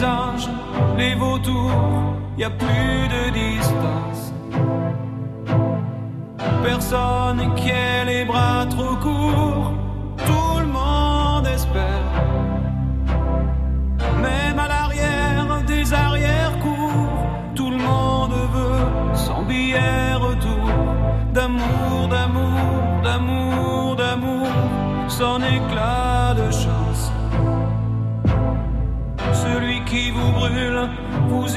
les 0.00 0.06
anges, 0.06 0.48
les 0.96 1.14
vautours, 1.14 2.14
y 2.38 2.44
a 2.44 2.50
plus 2.50 3.08
de 3.08 3.30
distance. 3.32 4.32
Personne 6.62 7.54
qui 7.56 7.68
ait 7.68 8.04
les 8.04 8.24
bras 8.24 8.66
trop 8.68 8.96
courts, 8.96 9.49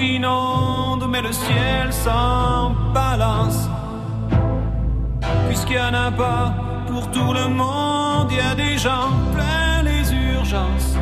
inonde, 0.04 1.06
mais 1.10 1.22
le 1.22 1.32
ciel 1.32 1.92
s'en 1.92 2.72
balance. 2.94 3.70
Puisqu'il 5.48 5.78
n'y 5.78 5.82
en 5.82 5.94
a 5.94 6.12
pas 6.12 6.54
pour 6.88 7.10
tout 7.12 7.34
le 7.34 7.48
monde, 7.48 8.28
il 8.32 8.38
y 8.38 8.42
a 8.42 8.56
des 8.56 8.78
gens 8.78 9.10
plein 9.34 9.84
les 9.84 10.14
urgences. 10.14 10.96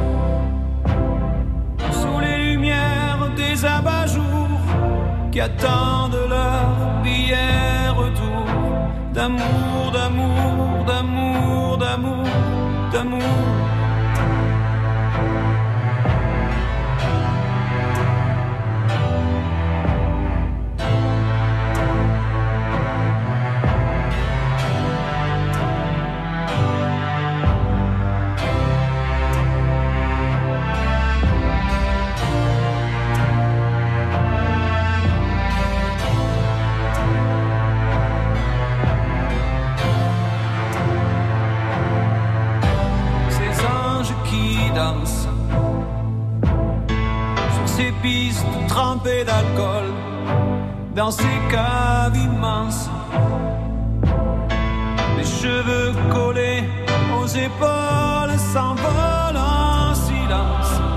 Sous 1.92 2.20
les 2.20 2.38
lumières 2.38 3.30
des 3.36 3.66
abat-jours 3.66 4.60
qui 5.32 5.42
attendent 5.42 6.24
leur 6.30 7.02
billet 7.04 7.90
retour. 7.90 8.46
D'amour, 9.14 9.92
d'amour, 9.94 10.86
d'amour, 10.86 11.78
d'amour, 11.78 12.28
d'amour. 12.92 13.61
D'alcool 49.04 49.86
dans 50.96 51.12
ces 51.12 51.24
caves 51.50 52.16
immenses. 52.16 52.90
Les 55.18 55.24
cheveux 55.24 55.94
collés 56.12 56.64
aux 57.20 57.28
épaules 57.28 58.38
s'envolent 58.54 59.38
en 59.38 59.96
silence 59.96 60.91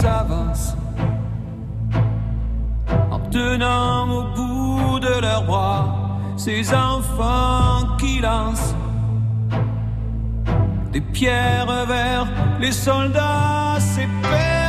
s'avancent 0.00 0.76
en 3.10 3.18
tenant 3.30 4.08
au 4.10 4.22
bout 4.34 5.00
de 5.00 5.20
leurs 5.20 5.44
bras 5.44 5.84
ces 6.36 6.72
enfants 6.72 7.96
qui 7.98 8.20
lancent 8.20 8.74
des 10.92 11.02
pierres 11.02 11.86
vers 11.86 12.26
les 12.60 12.72
soldats, 12.72 13.76
c'est 13.78 14.08
perdu 14.22 14.59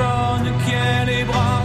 Personne 0.00 0.52
qui 0.64 0.72
ait 0.72 1.04
les 1.04 1.24
bras 1.24 1.62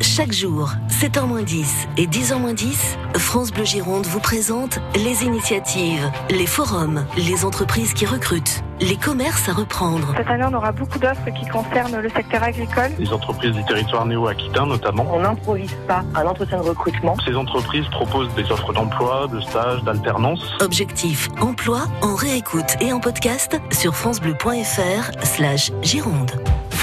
Chaque 0.00 0.32
jour, 0.32 0.70
7h 0.88 1.44
10 1.44 1.88
et 1.96 2.06
10h 2.06 2.54
10, 2.54 2.98
France 3.16 3.52
Bleu 3.52 3.64
Gironde 3.64 4.04
vous 4.06 4.20
présente 4.20 4.78
les 4.94 5.24
initiatives, 5.24 6.10
les 6.30 6.46
forums, 6.46 7.06
les 7.16 7.44
entreprises 7.44 7.94
qui 7.94 8.04
recrutent, 8.04 8.62
les 8.80 8.96
commerces 8.96 9.48
à 9.48 9.54
reprendre. 9.54 10.12
Cette 10.16 10.28
année, 10.28 10.44
on 10.46 10.54
aura 10.54 10.72
beaucoup 10.72 10.98
d'offres 10.98 11.30
qui 11.30 11.46
concernent 11.48 11.98
le 11.98 12.08
secteur 12.10 12.42
agricole. 12.42 12.90
Les 12.98 13.10
entreprises 13.10 13.52
du 13.52 13.64
territoire 13.64 14.04
néo-aquitain 14.04 14.66
notamment. 14.66 15.06
On 15.10 15.20
n'improvise 15.20 15.74
pas 15.88 16.04
un 16.14 16.26
entretien 16.26 16.58
de 16.58 16.68
recrutement. 16.68 17.16
Ces 17.26 17.34
entreprises 17.34 17.86
proposent 17.90 18.34
des 18.34 18.50
offres 18.52 18.72
d'emploi, 18.74 19.28
de 19.32 19.40
stages, 19.40 19.82
d'alternance. 19.84 20.40
Objectif 20.60 21.28
emploi 21.40 21.84
en 22.02 22.14
réécoute 22.14 22.76
et 22.80 22.92
en 22.92 23.00
podcast 23.00 23.58
sur 23.72 23.94
francebleu.fr 23.94 25.24
slash 25.24 25.72
Gironde. 25.82 26.32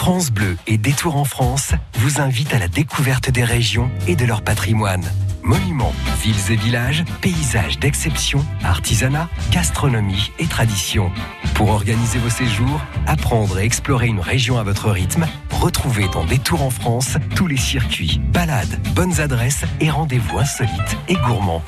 France 0.03 0.31
Bleu 0.31 0.57
et 0.67 0.77
Détour 0.77 1.15
en 1.15 1.23
France 1.23 1.71
vous 1.93 2.19
invitent 2.19 2.53
à 2.53 2.59
la 2.59 2.67
découverte 2.67 3.29
des 3.29 3.45
régions 3.45 3.89
et 4.05 4.17
de 4.17 4.25
leur 4.25 4.41
patrimoine. 4.41 5.09
Monuments, 5.43 5.93
villes 6.21 6.51
et 6.51 6.57
villages, 6.57 7.05
paysages 7.21 7.79
d'exception, 7.79 8.45
artisanat, 8.65 9.29
gastronomie 9.49 10.33
et 10.39 10.47
tradition. 10.47 11.09
Pour 11.55 11.69
organiser 11.69 12.19
vos 12.19 12.29
séjours, 12.29 12.81
apprendre 13.07 13.59
et 13.59 13.63
explorer 13.63 14.07
une 14.07 14.19
région 14.19 14.57
à 14.57 14.63
votre 14.63 14.91
rythme, 14.91 15.25
retrouvez 15.51 16.09
dans 16.09 16.25
Détour 16.25 16.63
en 16.63 16.69
France 16.69 17.15
tous 17.37 17.47
les 17.47 17.55
circuits, 17.55 18.19
balades, 18.33 18.81
bonnes 18.95 19.21
adresses 19.21 19.63
et 19.79 19.89
rendez-vous 19.89 20.37
insolites 20.37 20.97
et 21.07 21.15
gourmands. 21.15 21.63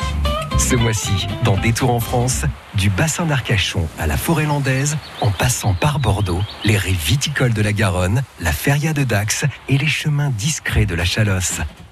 Ce 0.58 0.76
mois-ci, 0.76 1.28
dans 1.44 1.58
Détour 1.58 1.92
en 1.92 2.00
France, 2.00 2.46
du 2.76 2.90
bassin 2.90 3.26
d'Arcachon 3.26 3.88
à 4.00 4.08
la 4.08 4.18
forêt 4.18 4.46
landaise, 4.46 4.98
en 5.22 5.30
passant 5.30 5.74
par 5.74 6.00
Bordeaux, 6.00 6.42
les 6.64 6.78
rives 6.78 7.06
viticoles 7.06 7.54
de 7.54 7.62
la 7.62 7.74
Garonne, 7.74 8.24
la 8.40 8.52
feria 8.52 8.94
de 8.94 9.04
Dax 9.04 9.46
et 9.70 9.78
les 9.78 9.88
chemins 9.88 10.30
discrets 10.30 10.86
de 10.86 10.96
la 10.96 11.06
Chalosse. 11.06 11.60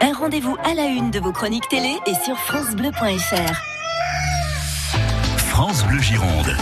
un 0.00 0.12
rendez-vous 0.12 0.56
à 0.64 0.74
la 0.74 0.84
une 0.84 1.10
de 1.10 1.18
vos 1.18 1.32
chroniques 1.32 1.68
télé 1.68 1.98
et 2.06 2.14
sur 2.24 2.36
francebleu.fr. 2.36 3.62
France 5.36 5.84
Bleu 5.86 6.00
Gironde. 6.00 6.56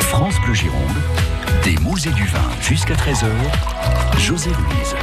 France 0.00 0.34
Bleu 0.40 0.54
Gironde. 0.54 0.80
Des 1.62 1.76
moules 1.78 2.06
et 2.06 2.12
du 2.12 2.24
vin 2.24 2.48
jusqu'à 2.60 2.94
13h. 2.94 3.26
José 4.18 4.50
Louise. 4.50 4.94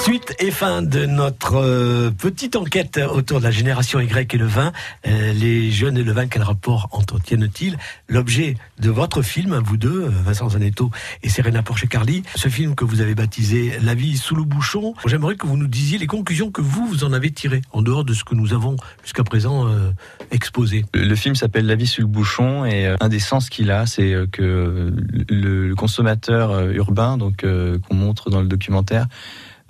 Suite 0.00 0.36
et 0.38 0.50
fin 0.52 0.80
de 0.80 1.06
notre 1.06 1.56
euh, 1.56 2.10
petite 2.10 2.54
enquête 2.56 3.00
autour 3.12 3.40
de 3.40 3.44
la 3.44 3.50
génération 3.50 3.98
Y 3.98 4.32
et 4.32 4.38
le 4.38 4.46
vin. 4.46 4.72
Euh, 5.06 5.32
les 5.32 5.70
jeunes 5.70 5.98
et 5.98 6.02
le 6.02 6.12
vin, 6.12 6.28
quel 6.28 6.42
rapport 6.42 6.88
entretiennent-ils? 6.92 7.76
L'objet 8.08 8.56
de 8.78 8.90
votre 8.90 9.22
film, 9.22 9.60
vous 9.64 9.76
deux, 9.76 10.04
euh, 10.04 10.08
Vincent 10.08 10.50
Zanetto 10.50 10.90
et 11.22 11.28
Serena 11.28 11.62
Porche-Carly, 11.62 12.22
ce 12.36 12.48
film 12.48 12.74
que 12.74 12.84
vous 12.84 13.00
avez 13.00 13.14
baptisé 13.14 13.72
La 13.82 13.94
vie 13.94 14.16
sous 14.16 14.36
le 14.36 14.44
bouchon, 14.44 14.94
j'aimerais 15.04 15.36
que 15.36 15.46
vous 15.46 15.56
nous 15.56 15.66
disiez 15.66 15.98
les 15.98 16.06
conclusions 16.06 16.50
que 16.52 16.62
vous, 16.62 16.86
vous 16.86 17.04
en 17.04 17.12
avez 17.12 17.30
tirées, 17.30 17.62
en 17.72 17.82
dehors 17.82 18.04
de 18.04 18.14
ce 18.14 18.24
que 18.24 18.36
nous 18.36 18.54
avons 18.54 18.76
jusqu'à 19.02 19.24
présent 19.24 19.66
euh, 19.66 19.90
exposé. 20.30 20.84
Le, 20.94 21.14
film 21.16 21.34
s'appelle 21.34 21.66
La 21.66 21.74
vie 21.74 21.88
sur 21.88 22.02
le 22.02 22.08
bouchon 22.08 22.64
et 22.64 22.94
un 23.00 23.08
des 23.08 23.18
sens 23.18 23.50
qu'il 23.50 23.70
a, 23.70 23.84
c'est 23.86 24.14
que 24.30 24.92
le, 25.28 25.68
le 25.68 25.74
consommateur 25.74 26.70
urbain, 26.70 27.18
donc 27.18 27.44
qu'on 27.44 27.94
montre 27.94 28.30
dans 28.30 28.40
le 28.40 28.46
documentaire, 28.46 29.06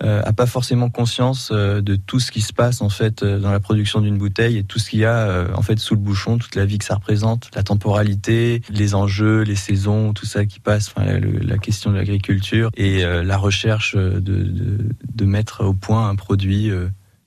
euh, 0.03 0.21
a 0.23 0.33
pas 0.33 0.45
forcément 0.45 0.89
conscience 0.89 1.49
euh, 1.51 1.81
de 1.81 1.95
tout 1.95 2.19
ce 2.19 2.31
qui 2.31 2.41
se 2.41 2.53
passe 2.53 2.81
en 2.81 2.89
fait 2.89 3.23
euh, 3.23 3.39
dans 3.39 3.51
la 3.51 3.59
production 3.59 3.99
d'une 3.99 4.17
bouteille 4.17 4.57
et 4.57 4.63
tout 4.63 4.79
ce 4.79 4.89
qu'il 4.89 4.99
y 4.99 5.05
a 5.05 5.17
euh, 5.17 5.53
en 5.55 5.61
fait 5.61 5.77
sous 5.79 5.95
le 5.95 5.99
bouchon, 5.99 6.37
toute 6.37 6.55
la 6.55 6.65
vie 6.65 6.77
que 6.77 6.85
ça 6.85 6.95
représente, 6.95 7.49
la 7.53 7.63
temporalité, 7.63 8.61
les 8.69 8.95
enjeux, 8.95 9.41
les 9.41 9.55
saisons, 9.55 10.13
tout 10.13 10.25
ça 10.25 10.45
qui 10.45 10.59
passe, 10.59 10.93
enfin, 10.95 11.19
la, 11.21 11.57
question 11.57 11.91
de 11.91 11.97
l'agriculture 11.97 12.69
et 12.77 13.03
la 13.03 13.37
recherche 13.37 13.95
de, 13.95 14.19
de, 14.19 15.25
mettre 15.25 15.65
au 15.65 15.73
point 15.73 16.09
un 16.09 16.15
produit 16.15 16.71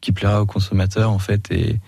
qui 0.01 0.13
plaira 0.13 0.41
au 0.41 0.47
consommateur 0.47 1.11
en 1.11 1.19
fait 1.19 1.51
et 1.51 1.81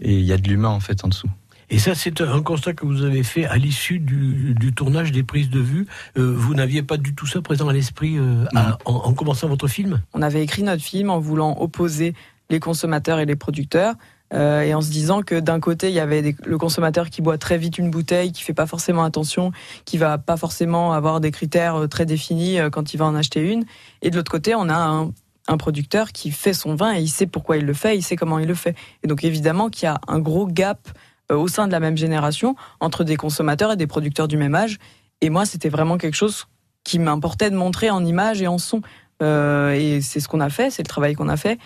et 0.00 0.18
il 0.18 0.24
y 0.24 0.32
a 0.32 0.36
de 0.36 0.48
l'humain 0.48 0.68
en 0.68 0.80
fait 0.80 1.04
en 1.04 1.08
dessous. 1.08 1.30
Et 1.70 1.78
ça, 1.78 1.94
c'est 1.94 2.20
un 2.20 2.42
constat 2.42 2.72
que 2.72 2.86
vous 2.86 3.02
avez 3.04 3.22
fait 3.22 3.44
à 3.44 3.56
l'issue 3.56 3.98
du, 3.98 4.54
du 4.54 4.72
tournage 4.72 5.12
des 5.12 5.22
prises 5.22 5.50
de 5.50 5.60
vue. 5.60 5.86
Euh, 6.16 6.34
vous 6.34 6.54
n'aviez 6.54 6.82
pas 6.82 6.96
du 6.96 7.14
tout 7.14 7.26
ça 7.26 7.42
présent 7.42 7.68
à 7.68 7.72
l'esprit 7.72 8.16
euh, 8.18 8.44
en, 8.86 8.94
en 8.94 9.12
commençant 9.12 9.48
votre 9.48 9.68
film? 9.68 10.00
On 10.14 10.22
avait 10.22 10.42
écrit 10.42 10.62
notre 10.62 10.82
film 10.82 11.10
en 11.10 11.18
voulant 11.18 11.60
opposer 11.60 12.14
les 12.50 12.60
consommateurs 12.60 13.18
et 13.20 13.26
les 13.26 13.36
producteurs, 13.36 13.94
Euh, 14.34 14.60
et 14.60 14.74
en 14.74 14.82
se 14.82 14.90
disant 14.90 15.22
que 15.22 15.40
d'un 15.40 15.58
côté, 15.58 15.88
il 15.88 15.94
y 15.94 16.00
avait 16.00 16.20
des- 16.20 16.36
le 16.44 16.58
consommateur 16.58 17.08
qui 17.08 17.22
boit 17.22 17.38
très 17.38 17.56
vite 17.56 17.78
une 17.78 17.90
bouteille, 17.90 18.30
qui 18.30 18.42
fait 18.42 18.52
pas 18.52 18.66
forcément 18.66 19.02
attention, 19.02 19.52
qui 19.86 19.96
va 19.96 20.18
pas 20.18 20.36
forcément 20.36 20.92
avoir 20.92 21.20
des 21.20 21.30
critères 21.30 21.88
très 21.88 22.04
définis 22.04 22.58
quand 22.70 22.92
il 22.92 22.98
va 22.98 23.06
en 23.06 23.14
acheter 23.14 23.40
une. 23.40 23.64
Et 24.02 24.10
de 24.10 24.16
l'autre 24.16 24.30
côté, 24.30 24.54
on 24.54 24.68
a 24.68 24.76
un, 24.76 25.12
un 25.48 25.56
producteur 25.56 26.12
qui 26.12 26.30
fait 26.30 26.52
son 26.52 26.74
vin 26.74 26.92
et 26.94 27.00
il 27.00 27.08
sait 27.08 27.26
pourquoi 27.26 27.56
il 27.56 27.64
le 27.64 27.72
fait, 27.72 27.96
il 27.96 28.02
sait 28.02 28.16
comment 28.16 28.38
il 28.38 28.46
le 28.46 28.54
fait. 28.54 28.76
Et 29.02 29.06
donc 29.08 29.24
évidemment 29.24 29.70
qu'il 29.70 29.84
y 29.84 29.90
a 29.90 29.98
un 30.08 30.18
gros 30.18 30.46
gap 30.46 30.80
euh, 30.88 30.92
au 31.30 31.48
sein 31.48 31.66
de 31.66 31.72
la 31.72 31.80
même 31.80 31.96
génération 31.96 32.56
entre 32.80 33.04
des 33.04 33.16
consommateurs 33.16 33.72
et 33.72 33.76
des 33.76 33.86
producteurs 33.86 34.28
du 34.28 34.36
même 34.36 34.54
âge. 34.54 34.78
Et 35.20 35.30
moi, 35.30 35.44
c'était 35.44 35.68
vraiment 35.68 35.98
quelque 35.98 36.14
chose 36.14 36.46
qui 36.84 36.98
m'importait 36.98 37.50
de 37.50 37.56
montrer 37.56 37.90
en 37.90 38.04
image 38.04 38.40
et 38.40 38.46
en 38.46 38.58
son. 38.58 38.82
Euh, 39.22 39.72
et 39.72 40.00
c'est 40.00 40.20
ce 40.20 40.28
qu'on 40.28 40.40
a 40.40 40.48
fait, 40.50 40.70
c'est 40.70 40.82
le 40.82 40.88
travail 40.88 41.14
qu'on 41.14 41.28
a 41.28 41.36
fait. 41.36 41.58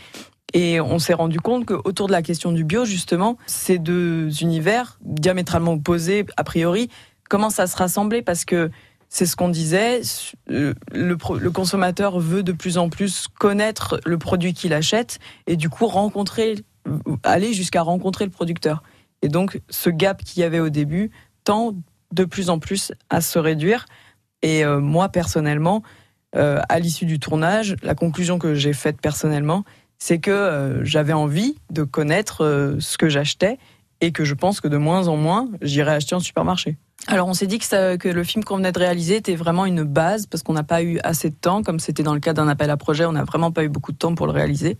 Et 0.54 0.80
on 0.80 0.98
s'est 0.98 1.14
rendu 1.14 1.40
compte 1.40 1.64
qu'autour 1.64 2.08
de 2.08 2.12
la 2.12 2.22
question 2.22 2.52
du 2.52 2.64
bio, 2.64 2.84
justement, 2.84 3.38
ces 3.46 3.78
deux 3.78 4.28
univers 4.42 4.98
diamétralement 5.02 5.74
opposés, 5.74 6.26
a 6.36 6.44
priori, 6.44 6.90
commencent 7.30 7.60
à 7.60 7.66
se 7.66 7.76
rassembler 7.76 8.20
parce 8.20 8.44
que 8.44 8.70
c'est 9.08 9.26
ce 9.26 9.36
qu'on 9.36 9.48
disait, 9.48 10.00
euh, 10.50 10.74
le, 10.90 11.16
le 11.38 11.50
consommateur 11.50 12.18
veut 12.18 12.42
de 12.42 12.52
plus 12.52 12.78
en 12.78 12.88
plus 12.88 13.28
connaître 13.38 14.00
le 14.04 14.18
produit 14.18 14.54
qu'il 14.54 14.72
achète 14.72 15.18
et 15.46 15.56
du 15.56 15.68
coup 15.68 15.86
rencontrer, 15.86 16.56
aller 17.22 17.52
jusqu'à 17.52 17.82
rencontrer 17.82 18.24
le 18.24 18.30
producteur. 18.30 18.82
Et 19.22 19.28
donc 19.28 19.60
ce 19.70 19.88
gap 19.90 20.22
qu'il 20.22 20.42
y 20.42 20.44
avait 20.44 20.60
au 20.60 20.68
début 20.68 21.10
tend 21.44 21.74
de 22.12 22.24
plus 22.24 22.50
en 22.50 22.58
plus 22.58 22.92
à 23.10 23.20
se 23.20 23.38
réduire. 23.38 23.86
Et 24.42 24.64
euh, 24.64 24.80
moi 24.80 25.08
personnellement, 25.08 25.82
euh, 26.36 26.60
à 26.68 26.78
l'issue 26.78 27.06
du 27.06 27.18
tournage, 27.18 27.76
la 27.82 27.94
conclusion 27.94 28.38
que 28.38 28.54
j'ai 28.54 28.72
faite 28.72 29.00
personnellement, 29.00 29.64
c'est 29.98 30.18
que 30.18 30.30
euh, 30.30 30.84
j'avais 30.84 31.12
envie 31.12 31.56
de 31.70 31.84
connaître 31.84 32.76
ce 32.80 32.98
que 32.98 33.08
j'achetais 33.08 33.58
et 34.00 34.10
que 34.10 34.24
je 34.24 34.34
pense 34.34 34.60
que 34.60 34.68
de 34.68 34.76
moins 34.76 35.06
en 35.06 35.16
moins, 35.16 35.48
j'irai 35.62 35.92
acheter 35.92 36.14
en 36.16 36.20
supermarché. 36.20 36.76
Alors 37.06 37.28
on 37.28 37.34
s'est 37.34 37.46
dit 37.46 37.58
que, 37.58 37.96
que 37.96 38.08
le 38.08 38.24
film 38.24 38.44
qu'on 38.44 38.56
venait 38.56 38.72
de 38.72 38.78
réaliser 38.78 39.16
était 39.16 39.36
vraiment 39.36 39.64
une 39.64 39.84
base 39.84 40.26
parce 40.26 40.42
qu'on 40.42 40.52
n'a 40.52 40.62
pas 40.64 40.82
eu 40.82 40.98
assez 41.04 41.30
de 41.30 41.34
temps, 41.34 41.62
comme 41.62 41.78
c'était 41.78 42.02
dans 42.02 42.14
le 42.14 42.20
cas 42.20 42.32
d'un 42.32 42.48
appel 42.48 42.70
à 42.70 42.76
projet, 42.76 43.04
on 43.04 43.12
n'a 43.12 43.24
vraiment 43.24 43.52
pas 43.52 43.64
eu 43.64 43.68
beaucoup 43.68 43.92
de 43.92 43.96
temps 43.96 44.14
pour 44.14 44.26
le 44.26 44.32
réaliser. 44.32 44.76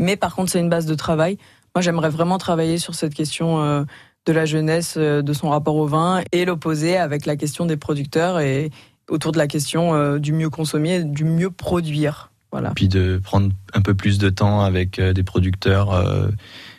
Mais 0.00 0.16
par 0.16 0.34
contre 0.34 0.50
c'est 0.50 0.60
une 0.60 0.68
base 0.68 0.86
de 0.86 0.94
travail. 0.94 1.38
Moi 1.76 1.82
j'aimerais 1.82 2.08
vraiment 2.08 2.38
travailler 2.38 2.78
sur 2.78 2.94
cette 2.94 3.12
question 3.12 3.60
euh, 3.60 3.84
de 4.24 4.32
la 4.32 4.46
jeunesse, 4.46 4.94
euh, 4.96 5.20
de 5.20 5.32
son 5.34 5.50
rapport 5.50 5.76
au 5.76 5.86
vin 5.86 6.22
et 6.32 6.46
l'opposer 6.46 6.96
avec 6.96 7.26
la 7.26 7.36
question 7.36 7.66
des 7.66 7.76
producteurs 7.76 8.40
et 8.40 8.70
autour 9.10 9.30
de 9.30 9.36
la 9.36 9.46
question 9.46 9.94
euh, 9.94 10.18
du 10.18 10.32
mieux 10.32 10.48
consommer, 10.48 11.04
du 11.04 11.24
mieux 11.24 11.50
produire. 11.50 12.30
Voilà. 12.50 12.72
Puis 12.74 12.88
de 12.88 13.20
prendre 13.22 13.50
un 13.74 13.82
peu 13.82 13.92
plus 13.92 14.16
de 14.16 14.30
temps 14.30 14.62
avec 14.62 14.98
des 14.98 15.22
producteurs 15.22 16.02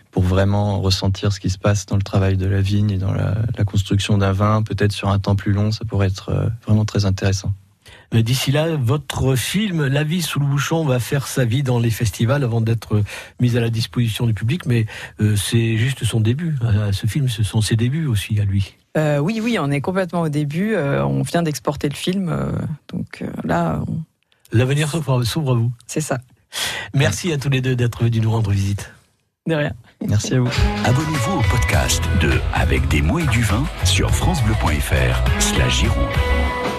pour 0.10 0.24
vraiment 0.24 0.82
ressentir 0.82 1.32
ce 1.32 1.39
qui 1.39 1.52
se 1.52 1.60
passe 1.60 1.86
dans 1.86 1.98
le 1.98 2.02
travail 2.02 2.36
de 2.36 2.48
la 2.48 2.62
vigne 2.62 2.89
et 2.89 2.98
dans 2.98 3.14
la, 3.14 3.36
la 3.56 3.66
construction 3.66 4.18
d'un 4.18 4.32
vin, 4.32 4.64
peut-être 4.64 4.93
sur 4.93 5.10
un 5.10 5.20
temps 5.20 5.36
plus 5.36 5.52
long, 5.52 5.72
ça 5.72 5.86
pourrait 5.86 6.08
être 6.08 6.50
vraiment 6.66 6.86
très 6.86 7.06
intéressant. 7.06 7.54
Mais 8.14 8.24
D'ici 8.24 8.51
là, 8.51 8.76
votre 8.78 9.36
film 9.36 9.86
La 9.86 10.03
vie 10.03 10.22
sous 10.22 10.39
le 10.39 10.45
bouchon 10.45 10.86
va 10.86 10.99
faire 10.99 11.28
sa 11.28 11.45
vie 11.45 11.64
dans 11.64 11.80
les 11.80 11.89
festivals 11.91 12.43
avant 12.43 12.62
d'être 12.62 13.01
mis 13.41 13.58
à 13.58 13.60
la 13.62 13.70
disposition 13.70 14.26
du 14.26 14.34
public, 14.34 14.66
mais 14.66 14.86
euh, 15.20 15.36
c'est 15.36 15.78
juste 15.78 16.03
son 16.05 16.20
début. 16.20 16.55
Euh, 16.64 16.91
Ce 16.91 17.05
film, 17.08 17.28
ce 17.30 17.43
sont 17.43 17.62
ses 17.62 17.76
débuts 17.76 18.08
aussi 18.08 18.39
à 18.39 18.45
lui. 18.45 18.76
Euh, 18.97 19.20
oui, 19.20 19.39
oui, 19.43 19.58
on 19.60 19.70
est 19.70 19.82
complètement 19.82 20.22
au 20.22 20.30
début. 20.30 20.74
euh, 20.74 21.05
on 21.05 21.22
vient 21.22 21.43
d'exporter 21.43 21.88
le 21.89 21.95
film, 21.95 22.30
euh, 22.30 22.51
donc 22.91 23.20
euh, 23.22 23.28
là, 23.43 23.82
on- 23.88 23.99
L'avenir 24.53 24.89
s'ouvre 24.89 25.24
s'ouvre 25.24 25.51
à 25.51 25.55
vous. 25.55 25.72
c'est 25.88 26.01
ça. 26.01 26.18
Merci 26.93 27.32
à 27.34 27.38
tous 27.38 27.49
les 27.49 27.60
deux 27.62 27.76
d'être 27.76 28.01
venus 28.03 28.22
nous 28.22 28.32
rendre 28.32 28.51
visite. 28.51 28.91
De 29.45 29.55
rien. 29.55 29.74
Merci 30.08 30.34
à 30.36 30.39
vous. 30.39 30.49
Abonnez-vous 30.86 31.39
au 31.39 31.41
podcast 31.51 32.01
de 32.22 32.32
Avec 32.53 32.88
des 32.88 33.01
mots 33.01 33.20
et 33.20 33.28
du 33.28 33.41
vin 33.41 33.66
sur 33.84 34.10
FranceBleu.fr 34.16 35.24
slash 35.41 35.80
Gironde. 35.82 36.76